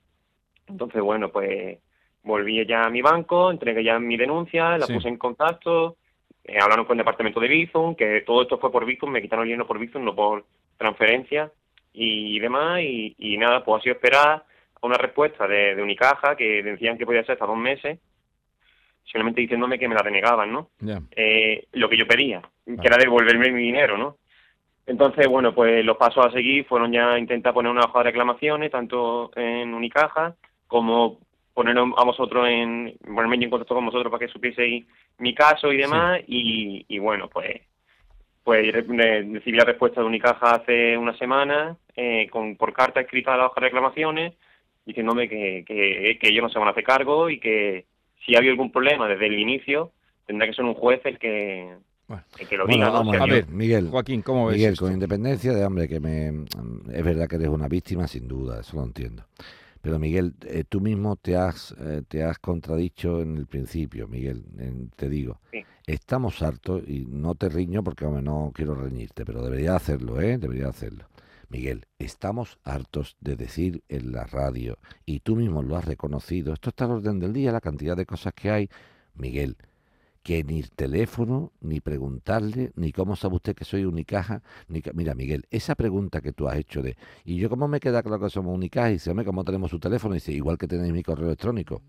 [0.68, 1.78] Entonces, bueno, pues
[2.22, 4.94] volví ya a mi banco, entregué ya mi denuncia, la Sí.
[4.94, 5.96] puse en contacto,
[6.44, 9.44] eh, hablaron con el departamento de Bizum, que todo esto fue por Bizum, me quitaron
[9.44, 10.44] el dinero por Bizum, no por
[10.76, 11.50] transferencia
[11.92, 14.44] y demás, y, y nada, pues ha sido esperar
[14.82, 17.98] a una respuesta de, de Unicaja, que decían que podía ser hasta dos meses,
[19.04, 20.70] simplemente diciéndome que me la denegaban, ¿no?
[21.16, 24.16] Eh, lo que yo pedía, que era devolverme mi dinero, ¿no?
[24.86, 28.70] Entonces, bueno, pues los pasos a seguir fueron ya intentar poner una hoja de reclamaciones,
[28.70, 30.34] tanto en Unicaja
[30.66, 31.18] como
[31.54, 34.86] poner a vosotros en, ponerme en contacto con vosotros para que supieseis
[35.18, 37.60] mi caso y demás, y, y bueno, pues
[38.42, 43.00] pues re- re- recibí la respuesta de Unicaja hace una semana, eh, con, por carta
[43.00, 44.32] escrita a la hoja de reclamaciones,
[44.86, 47.84] diciéndome que, que, que ellos no se van a hacer cargo y que
[48.24, 49.92] si ha habido algún problema desde el inicio,
[50.26, 51.74] tendrá que ser un juez el que,
[52.38, 52.86] el que lo Bueno, diga.
[52.86, 52.92] ¿no?
[52.92, 53.88] vamos Si a ver, Miguel.
[53.88, 54.84] Joaquín, ¿cómo ves Miguel, esto?
[54.84, 56.28] con independencia de hombre, que me
[56.92, 59.24] es verdad que eres una víctima, sin duda, eso lo entiendo.
[59.82, 64.44] Pero Miguel, eh, tú mismo te has eh, te has contradicho en el principio, Miguel.
[64.58, 65.64] en- te digo, Sí.
[65.86, 70.36] estamos hartos y no te riño porque hombre, no quiero reñirte, pero debería hacerlo, ¿eh?
[70.36, 71.06] Debería hacerlo.
[71.50, 76.52] Miguel, estamos hartos de decir en la radio y tú mismo lo has reconocido.
[76.54, 78.70] Esto está al orden del día, la cantidad de cosas que hay.
[79.14, 79.56] Miguel,
[80.22, 85.14] que ni teléfono, ni preguntarle, ni cómo sabe usted que soy Unicaja, ni que- mira
[85.16, 88.30] Miguel, esa pregunta que tú has hecho de y yo cómo me queda claro que
[88.30, 90.14] somos Unicaja y dice, hombre, ¿cómo tenemos su teléfono?
[90.14, 91.82] Y dice, igual que tenéis mi correo electrónico.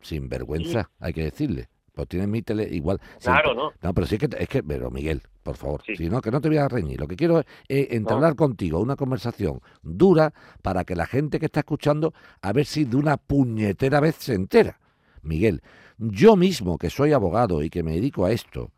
[0.00, 1.68] Sin vergüenza, hay que decirle.
[1.92, 3.00] Pues tienen mi tele igual.
[3.22, 3.72] Claro, ¿no?
[3.80, 6.48] No, pero sí que es que, pero Miguel, por favor, si no, que no te
[6.48, 7.00] voy a reñir.
[7.00, 10.32] Lo que quiero es eh, entablar contigo una conversación dura
[10.62, 14.34] para que la gente que está escuchando, a ver si de una puñetera vez se
[14.34, 14.78] entera.
[15.22, 15.62] Miguel,
[15.98, 18.70] yo mismo que soy abogado y que me dedico a esto,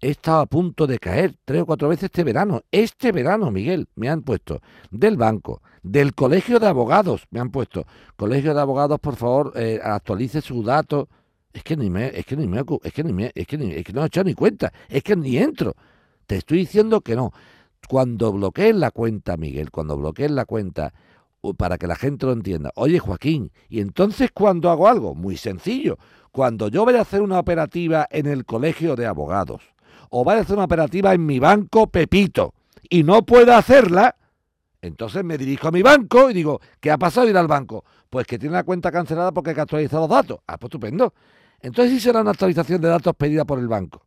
[0.00, 2.62] he estado a punto de caer tres o cuatro veces este verano.
[2.70, 4.60] Este verano, Miguel, me han puesto
[4.90, 7.86] del banco, del colegio de abogados, me han puesto,
[8.16, 11.08] colegio de abogados, por favor, eh, actualice sus datos.
[11.52, 13.72] Es que ni me, es que ni me, es que ni me, es que ni,
[13.72, 15.74] es que no he echado ni cuenta, es que ni entro.
[16.26, 17.32] Te estoy diciendo que no.
[17.88, 20.92] Cuando bloquees la cuenta, Miguel, cuando bloquees la cuenta,
[21.56, 25.98] para que la gente lo entienda, oye Joaquín, y entonces cuando hago algo, muy sencillo,
[26.30, 29.62] cuando yo vaya a hacer una operativa en el colegio de abogados,
[30.10, 32.54] o vaya a hacer una operativa en mi banco Pepito,
[32.88, 34.14] y no pueda hacerla,
[34.82, 37.84] entonces me dirijo a mi banco y digo, ¿qué ha pasado ir al banco?
[38.10, 40.40] Pues que tiene la cuenta cancelada porque hay que actualizar los datos.
[40.46, 41.14] Ah, pues estupendo.
[41.60, 44.04] Entonces sí será una actualización de datos pedida por el banco.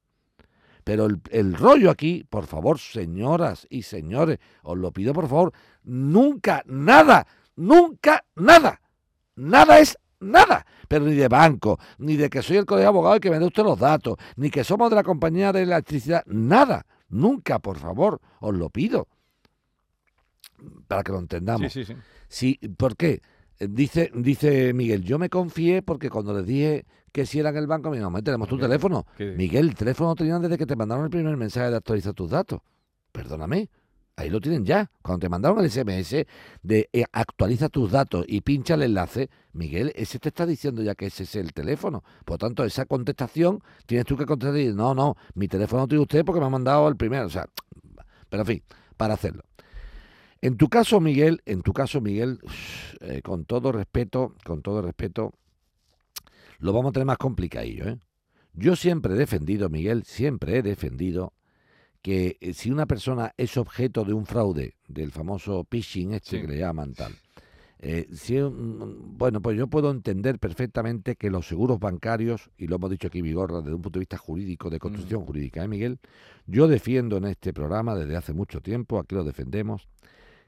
[0.85, 5.51] Pero el, el rollo aquí, por favor, señoras y señores, os lo pido por favor,
[5.83, 8.79] nunca, nada, nunca, nada.
[9.35, 10.65] Nada es nada.
[10.87, 13.39] Pero ni de banco, ni de que soy el colegio de abogados y que me
[13.39, 16.85] dé usted los datos, ni que somos de la compañía de electricidad, nada.
[17.09, 19.07] Nunca, por favor, os lo pido.
[20.87, 21.73] Para que lo entendamos.
[21.73, 21.99] Sí, sí, sí.
[22.27, 23.21] Sí, ¿por qué?
[23.59, 27.57] Eh, Dice, dice Miguel, yo me confié porque cuando les dije que si era en
[27.57, 29.05] el banco, me dijeron, "Hombre, tenemos tu teléfono.
[29.37, 32.59] Miguel, el teléfono tenían desde que te mandaron el primer mensaje de actualizar tus datos.
[33.13, 33.69] Perdóname,
[34.17, 34.91] ahí lo tienen ya.
[35.01, 36.25] Cuando te mandaron el SMS
[36.61, 40.95] de eh, actualiza tus datos y pincha el enlace, Miguel, ese te está diciendo ya
[40.95, 42.03] que ese es el teléfono.
[42.25, 46.01] Por tanto, esa contestación tienes tú que contestar y decir, no, no, mi teléfono tiene
[46.01, 47.27] usted porque me ha mandado el primero.
[47.27, 47.45] O sea,
[48.27, 48.63] pero en fin,
[48.97, 49.43] para hacerlo.
[50.45, 52.37] En tu caso, Miguel, en tu caso, Miguel,
[52.99, 55.33] eh, con todo respeto, con todo respeto,
[56.59, 57.97] lo vamos a tener más complicadillo, ¿eh?
[58.53, 61.33] Yo siempre he defendido, Miguel, siempre he defendido
[62.03, 66.41] que eh, si una persona es objeto de un fraude, del famoso phishing este Sí.
[66.43, 67.13] que le llaman tal,
[67.79, 72.91] eh, si bueno, pues yo puedo entender perfectamente que los seguros bancarios, y lo hemos
[72.91, 75.97] dicho aquí Vigorra, desde un punto de vista jurídico, de construcción jurídica, ¿eh, Miguel?
[76.45, 79.87] Yo defiendo en este programa desde hace mucho tiempo, aquí lo defendemos,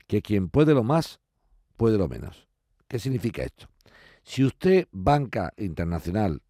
[0.08, 1.20] que quien puede lo más,
[1.76, 2.47] puede lo menos.
[2.88, 3.68] ¿Qué significa esto?
[4.24, 6.41] Si usted, banca internacional,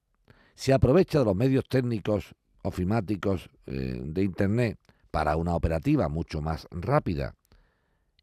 [0.56, 2.34] se aprovecha de los medios técnicos
[2.64, 4.80] ofimáticos eh, de Internet
[5.12, 7.36] para una operativa mucho más rápida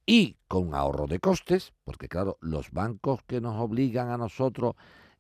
[0.06, 4.74] y con ahorro de costes, porque claro, los bancos que nos obligan a nosotros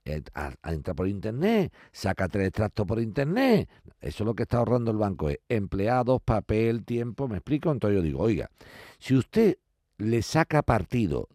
[0.04, 4.42] eh, a, a entrar por Internet, saca tres extractos por Internet, eso es lo que
[4.42, 7.72] está ahorrando el banco, es empleados, papel, tiempo, ¿me explico?
[7.72, 8.50] Entonces yo digo, oiga,
[8.98, 9.56] si usted
[10.04, 11.28] le saca partido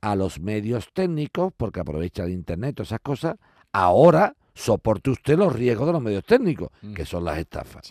[0.00, 3.36] a los medios técnicos, porque aprovecha el Internet, todas esas cosas,
[3.72, 7.82] ahora soporte usted los riesgos de los medios técnicos, que son las estafas.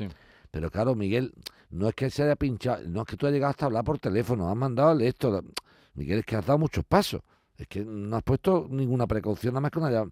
[0.52, 1.34] Pero claro, Miguel,
[1.72, 3.98] no es que se haya pinchado, no es que tú hayas llegado hasta hablar por
[4.00, 5.44] teléfono, has mandado esto.
[5.96, 7.22] Miguel, es que has dado muchos pasos.
[7.58, 10.12] Es que no has puesto ninguna precaución, nada más que una llam-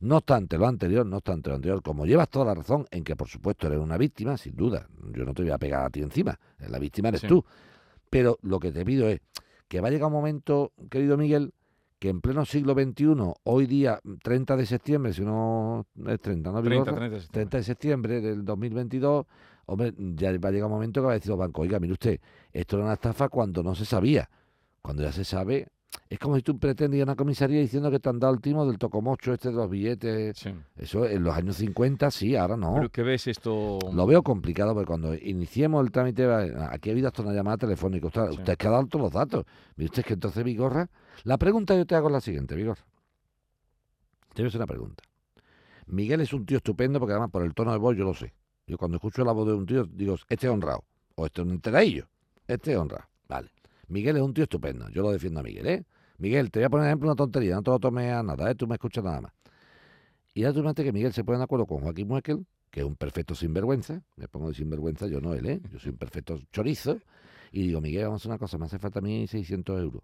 [0.00, 3.16] No obstante lo anterior, no obstante lo anterior, como llevas toda la razón en que
[3.16, 6.00] por supuesto eres una víctima, sin duda, yo no te voy a pegar a ti
[6.02, 6.38] encima,
[6.68, 7.26] la víctima eres Sí.
[7.26, 7.44] tú,
[8.08, 9.20] pero lo que te pido es
[9.68, 11.52] que va a llegar un momento, querido Miguel,
[11.98, 13.06] que en pleno siglo XXI,
[13.44, 16.62] hoy día 30 de septiembre, si no es 30, ¿no?
[16.62, 16.92] 30, Vigorra?
[16.96, 17.32] 30 de septiembre.
[17.32, 19.26] 30 de septiembre del 2022,
[19.66, 21.92] hombre, ya va a llegar un momento que va a decir los bancos, oiga, mire
[21.92, 22.20] usted,
[22.52, 24.30] esto era una estafa cuando no se sabía.
[24.80, 25.68] Cuando ya se sabe,
[26.10, 28.40] es como si tú pretendes ir a una comisaría diciendo que te han dado el
[28.40, 30.42] timo del tocomocho este de los billetes.
[30.76, 32.74] Eso en los años 50 sí, ahora no.
[32.74, 33.78] Pero que ves esto...
[33.92, 36.24] Lo veo complicado porque cuando iniciemos el trámite,
[36.70, 38.06] aquí ha habido hasta una llamada telefónica.
[38.06, 39.44] Usted, usted es que ha dado todos los datos.
[39.76, 40.88] Mire usted que entonces Vigorra.
[41.24, 42.84] La pregunta yo te hago es la siguiente, Vigorra.
[44.32, 45.02] Te voy a hacer una pregunta.
[45.88, 48.32] Miguel es un tío estupendo porque además por el tono de voz yo lo sé.
[48.66, 50.84] Yo cuando escucho la voz de un tío digo, este es honrado.
[51.16, 52.06] O este es un enteradillo.
[52.46, 53.04] Este es honrado.
[53.88, 54.88] Miguel es un tío estupendo.
[54.90, 55.84] Yo lo defiendo a Miguel, ¿eh?
[56.18, 57.54] Miguel, te voy a poner ejemplo una tontería.
[57.56, 58.54] No te lo tomes a nada, ¿eh?
[58.54, 59.32] Tú me escuchas nada más.
[60.34, 62.96] Y ahora tú que Miguel se pone de acuerdo con Joaquín Muekel, que es un
[62.96, 64.02] perfecto sinvergüenza.
[64.16, 65.60] Me pongo de sinvergüenza, yo no él, ¿eh?
[65.70, 66.98] Yo soy un perfecto chorizo.
[67.50, 70.02] Y digo, Miguel, vamos a hacer una cosa, me hace falta a mí 600 euros.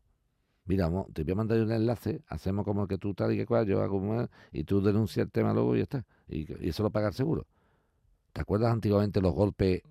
[0.67, 3.67] Mira, te voy a mandar un enlace, hacemos como que tú tal y que cual,
[3.67, 6.07] yo hago como- y tú denuncias el tema luego y ya está.
[6.29, 7.47] Y, y eso lo paga el seguro.
[8.33, 9.83] ¿Te acuerdas antiguamente los golpes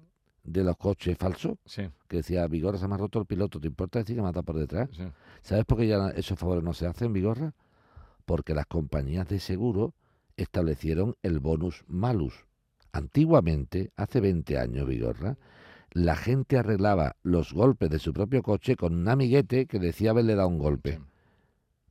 [0.44, 1.58] de los coches falsos?
[1.66, 1.90] Sí.
[2.08, 4.58] Que decía, Vigorra se me ha roto el piloto, ¿te importa decir que mata por
[4.58, 4.90] detrás?
[5.42, 7.54] ¿Sabes por qué ya esos favores no se hacen, Vigorra?
[8.26, 9.94] Porque las compañías de seguro
[10.38, 12.46] establecieron el bonus malus.
[12.92, 15.38] Antiguamente, hace 20 años, Vigorra,
[15.92, 20.36] la gente arreglaba los golpes de su propio coche con un amiguete que decía haberle
[20.36, 21.00] dado un golpe.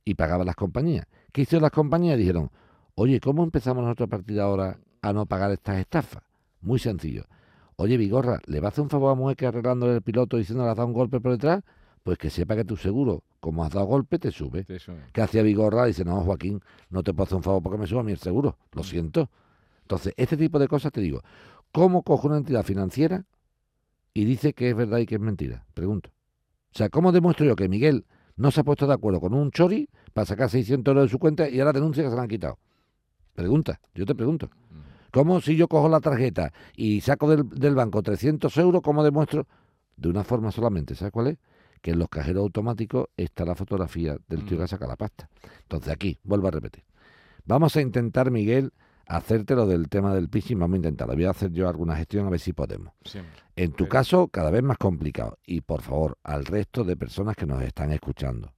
[0.05, 1.07] Y pagaba las compañías.
[1.31, 2.17] ¿Qué hicieron las compañías?
[2.17, 2.51] Dijeron,
[2.95, 6.23] oye, ¿cómo empezamos nosotros a partir de ahora a no pagar estas estafas?
[6.61, 7.23] Muy sencillo.
[7.75, 10.71] Oye, Vigorra, ¿le va a hacer un favor a Mueque arreglándole el piloto diciendo le
[10.71, 11.63] has dado un golpe por detrás?
[12.03, 14.65] Pues que sepa que tu seguro, como has dado golpe, te sube.
[15.13, 15.85] ¿Qué hacía Vigorra?
[15.85, 18.17] Dice, no, Joaquín, no te puedo hacer un favor porque me suba a mí el
[18.17, 18.57] seguro.
[18.73, 19.29] Lo siento.
[19.81, 21.21] Entonces, este tipo de cosas te digo.
[21.71, 23.25] ¿Cómo coge una entidad financiera
[24.13, 25.65] y dice que es verdad y que es mentira?
[25.73, 26.09] Pregunto.
[26.73, 28.05] O sea, ¿cómo demuestro yo que Miguel
[28.35, 31.19] no se ha puesto de acuerdo con un chori para sacar 600 euros de su
[31.19, 32.59] cuenta y ahora denuncia que se la han quitado?
[33.33, 34.49] Pregunta, yo te pregunto.
[35.13, 39.45] ¿Cómo si yo cojo la tarjeta y saco del, del banco 300 euros, cómo demuestro?
[39.95, 41.37] De una forma solamente, ¿sabes cuál es?
[41.83, 45.29] Que en los cajeros automáticos está la fotografía del tío que saca la pasta.
[45.61, 46.83] Entonces aquí, vuelvo a repetir.
[47.45, 48.73] Vamos a intentar, Miguel,
[49.05, 50.57] hacerte lo del tema del phishing.
[50.57, 51.13] Vamos a intentarlo.
[51.13, 52.91] Voy a hacer yo alguna gestión a ver si podemos.
[53.55, 55.37] En tu caso, cada vez más complicado.
[55.45, 58.51] Y por favor, al resto de personas que nos están escuchando,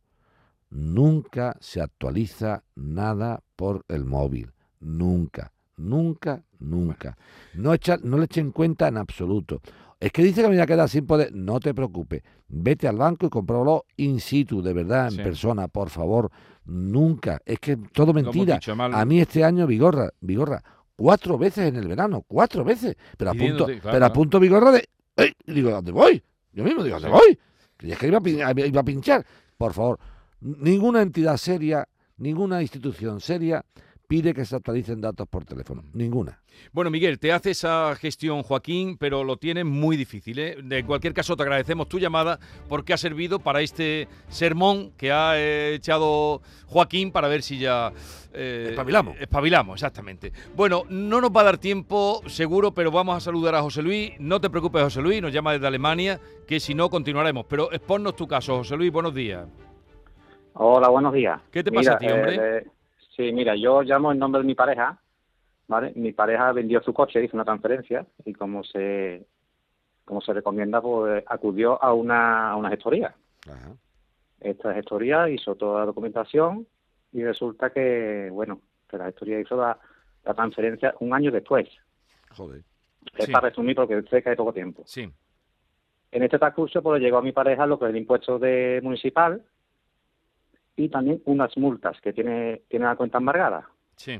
[0.70, 4.54] nunca se actualiza nada por el móvil.
[4.80, 7.18] Nunca, nunca, nunca.
[7.54, 9.62] No, echa, no le echen cuenta en absoluto.
[10.00, 11.34] Es que dice que me voy a quedar sin poder.
[11.34, 12.22] No te preocupes.
[12.48, 15.18] Vete al banco y compruébalo in situ, de verdad, en Sí.
[15.24, 16.30] persona, por favor.
[16.66, 17.40] Nunca.
[17.46, 18.60] Es que todo mentira.
[18.94, 20.62] A mí este año, Vigorra, Vigorra,
[20.96, 22.96] cuatro veces en el verano, cuatro veces.
[23.18, 24.86] Pero a punto, claro, pero a punto Vigorra de.
[25.16, 25.32] ¡Ey!
[25.46, 26.22] Y digo, ¿dónde voy?
[26.52, 27.40] Yo mismo digo, ¿dónde voy?
[27.78, 29.26] Que es que iba a, pin- iba a pinchar.
[29.58, 30.00] Por favor,
[30.42, 33.64] ninguna entidad seria, ninguna institución seria
[34.08, 35.84] pide que se actualicen datos por teléfono.
[35.94, 36.42] Ninguna.
[36.72, 40.40] Bueno, Miguel, te hace esa gestión Joaquín, pero lo tiene muy difícil.
[40.40, 40.58] ¿eh?
[40.64, 42.40] De cualquier caso, te agradecemos tu llamada
[42.70, 47.92] porque ha servido para este sermón que ha eh, echado Joaquín para ver si ya...
[48.34, 49.18] eh, Espabilamos.
[49.20, 50.32] Espabilamos, exactamente.
[50.56, 54.14] Bueno, no nos va a dar tiempo, seguro, pero vamos a saludar a José Luis.
[54.20, 57.46] No te preocupes, José Luis, nos llama desde Alemania, que si no, continuaremos.
[57.50, 59.46] Pero exponnos tu caso, José Luis, buenos días.
[60.54, 61.42] Hola, buenos días.
[61.52, 62.66] ¿Qué te pasa a ti, hombre?
[63.16, 64.98] Sí, mira, yo llamo en nombre de mi pareja,
[65.68, 65.92] ¿vale?
[65.96, 69.26] Mi pareja vendió su coche, hizo una transferencia y como se
[70.04, 73.16] como se recomienda, pues acudió a una, a una gestoría.
[74.40, 76.68] Esta gestoría hizo toda la documentación
[77.12, 79.80] y resulta que, bueno, que la gestoría hizo la,
[80.24, 81.68] la transferencia un año después.
[82.30, 82.62] Joder.
[83.18, 83.32] Es Sí.
[83.32, 84.84] para resumir porque sé que hay poco tiempo.
[84.86, 85.10] Sí.
[86.12, 88.80] En este transcurso pues le llegó a mi pareja lo que es el impuesto de
[88.84, 89.42] municipal
[90.76, 93.70] y también unas multas que tiene, tiene la cuenta embargada.
[93.96, 94.20] Sí.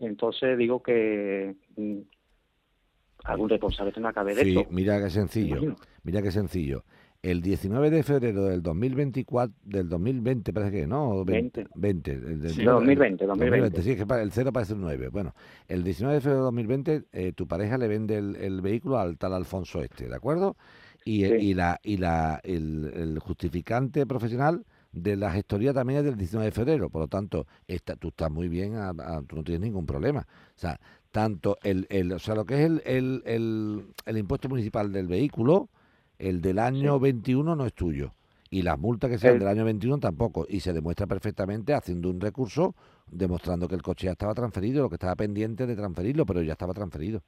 [0.00, 1.98] Entonces digo que mm,
[3.24, 4.70] algún responsable tendrá que haber Sí, esto.
[4.70, 5.76] mira qué sencillo.
[6.02, 6.84] Mira qué sencillo.
[7.22, 11.24] El 19 de febrero del 2024, del 2020 parece que, ¿no?
[11.24, 11.68] 20.
[11.76, 13.80] 20 el del- Sí, 2020, 2020.
[13.82, 15.08] Sí, es que el 0 parece un 9.
[15.08, 15.32] Bueno,
[15.68, 19.18] el 19 de febrero de 2020 eh, tu pareja le vende el, el vehículo al
[19.18, 20.56] tal Alfonso este, ¿de acuerdo?
[21.04, 26.04] Y, eh, y, la, y la, el, el justificante profesional de la gestoría también es
[26.04, 29.36] del 19 de febrero, por lo tanto, esta, tú estás muy bien, a- a- tú
[29.36, 30.20] no tienes ningún problema.
[30.20, 30.78] O sea,
[31.10, 35.06] tanto el, el, o sea, lo que es el, el, el, el impuesto municipal del
[35.08, 35.68] vehículo,
[36.18, 38.12] el del año 21 no es tuyo.
[38.50, 40.46] Y las multas que sean El- del año 21 tampoco.
[40.48, 42.74] Y se demuestra perfectamente haciendo un recurso
[43.10, 46.52] demostrando que el coche ya estaba transferido, lo que estaba pendiente de transferirlo, pero ya
[46.52, 47.22] estaba transferido.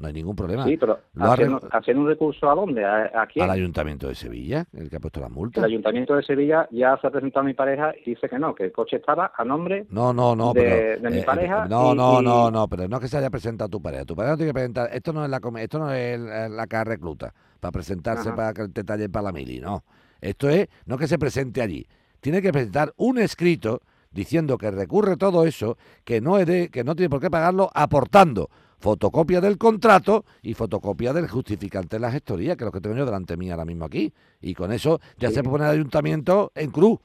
[0.00, 0.64] No hay ningún problema.
[0.64, 2.82] Sí, pero Lo ha haciendo, re- haciendo un recurso a dónde?
[2.84, 3.44] ¿A, a quién?
[3.44, 5.62] al Ayuntamiento de Sevilla, el que ha puesto las El multas.
[5.64, 8.64] Ayuntamiento de Sevilla ya se ha presentado a mi pareja y dice que no, que
[8.64, 11.66] el coche estaba a nombre No, no, no, de, pero de mi eh, pareja.
[11.66, 14.06] no, y- no, y- no, no, pero no es que se haya presentado tu pareja.
[14.06, 14.88] Tu pareja no tiene que presentar.
[14.92, 18.36] Esto no es la, esto no es la, la que recluta para presentarse Ajá.
[18.36, 19.84] para que te tallen para la mili, no.
[20.22, 21.86] Esto es no que se presente allí.
[22.20, 26.82] Tiene que presentar un escrito diciendo que recurre todo eso, que no es de- que
[26.82, 28.48] no tiene por qué pagarlo, aportando
[28.82, 32.96] fotocopia del contrato y fotocopia del justificante de la gestoría, que es lo que tengo
[32.96, 34.12] yo delante mía ahora mismo aquí.
[34.40, 35.36] Y con eso ya Sí.
[35.36, 36.98] se puede poner el ayuntamiento en cruz.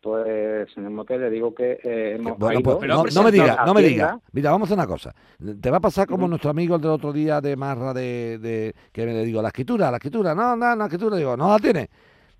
[0.00, 3.64] Pues, señor Mote, le digo que eh, hemos Bueno, ido pues, no, no me diga,
[3.64, 4.18] no me diga.
[4.32, 5.14] Mira, vamos a hacer una cosa.
[5.60, 8.74] Te va a pasar como nuestro amigo el del otro día de Marra de, de-
[8.90, 11.58] que me le digo, la escritura, la escritura, no, no, la escritura, digo, no la
[11.60, 11.88] tiene.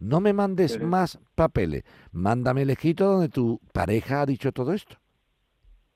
[0.00, 0.80] No me mandes Sí.
[0.80, 1.84] más papeles.
[2.10, 4.96] Mándame el escrito donde tu pareja ha dicho todo esto.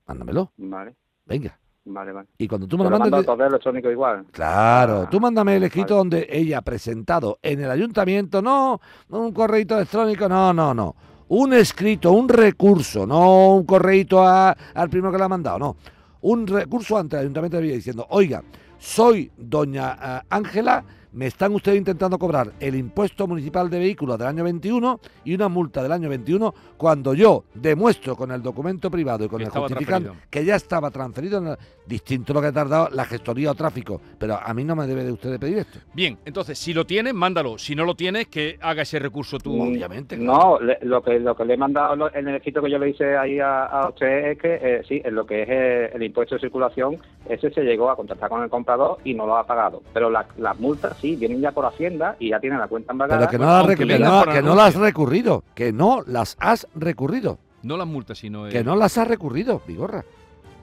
[0.07, 0.53] Mándamelo.
[0.59, 0.95] Vale,
[1.27, 1.59] Venga.
[1.85, 2.29] vale, vale.
[2.39, 3.27] Y cuando tú me lo mandes.
[3.27, 4.25] mando electrónico igual.
[4.33, 5.67] Claro, tú mándame el vale.
[5.67, 10.95] escrito donde ella ha presentado en el ayuntamiento, no un correito electrónico, no, no, no.
[11.29, 15.77] Un escrito, un recurso, no un correito a- al primero que le ha mandado, no.
[16.23, 18.43] Un recurso ante el ayuntamiento de Villa diciendo, oiga,
[18.79, 20.85] soy doña ah, Ángela,
[21.17, 25.49] me están ustedes intentando cobrar el impuesto municipal de vehículos del año 21 y una
[25.49, 29.51] multa del año 21 cuando yo demuestro con el documento privado y con Que el
[29.51, 30.27] justificante transferido.
[30.31, 31.57] que ya estaba transferido, en el-
[31.87, 35.05] distinto lo que ha tardado la gestoría o tráfico, pero a mí no me debe
[35.05, 35.79] de usted pedir esto.
[35.95, 37.59] Bien, entonces, si lo tienes, mándalo.
[37.59, 39.55] Si no lo tienes, que haga ese recurso tú.
[39.57, 39.79] Mm,
[40.19, 42.79] No, le- lo que lo que le he mandado lo- en el escrito que yo
[42.79, 45.91] le hice ahí a, a usted es que eh, sí, en lo que es eh,
[45.95, 46.97] el impuesto de circulación,
[47.29, 49.83] ese se llegó a contactar con el comprador y no lo ha pagado.
[49.95, 53.21] Pero la- las multas sí, vienen ya por Hacienda y ya tienen la cuenta embargada.
[53.21, 56.67] Pero que no, recu- que no- que no las has recurrido, que no las has
[56.75, 58.49] recurrido, No las multas, sino.
[58.49, 60.05] que el- no las has recurrido, Vigorra.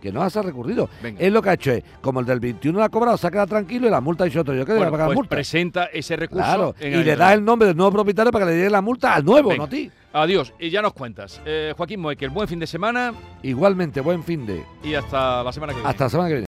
[0.01, 0.89] Que no las has recurrido.
[1.01, 1.21] Venga.
[1.21, 3.31] Es lo que ha hecho es, como el del 21 lo ha cobrado, se ha
[3.31, 5.29] quedado tranquilo y la multa ha dicho otro, yo que Bueno, debo pagar pues multa.
[5.29, 6.43] presenta ese recurso.
[6.43, 8.81] Claro, en y le da el nombre del nuevo propietario para que le llegue la
[8.81, 9.59] multa al nuevo, Venga.
[9.59, 9.89] no a ti.
[10.11, 11.41] Adiós, y ya nos cuentas.
[11.45, 13.13] Eh, Joaquín Moekel, buen fin de semana
[13.43, 14.63] Igualmente, buen fin de.
[14.83, 15.89] y hasta la semana que viene.
[15.89, 16.41] Hasta la semana que viene.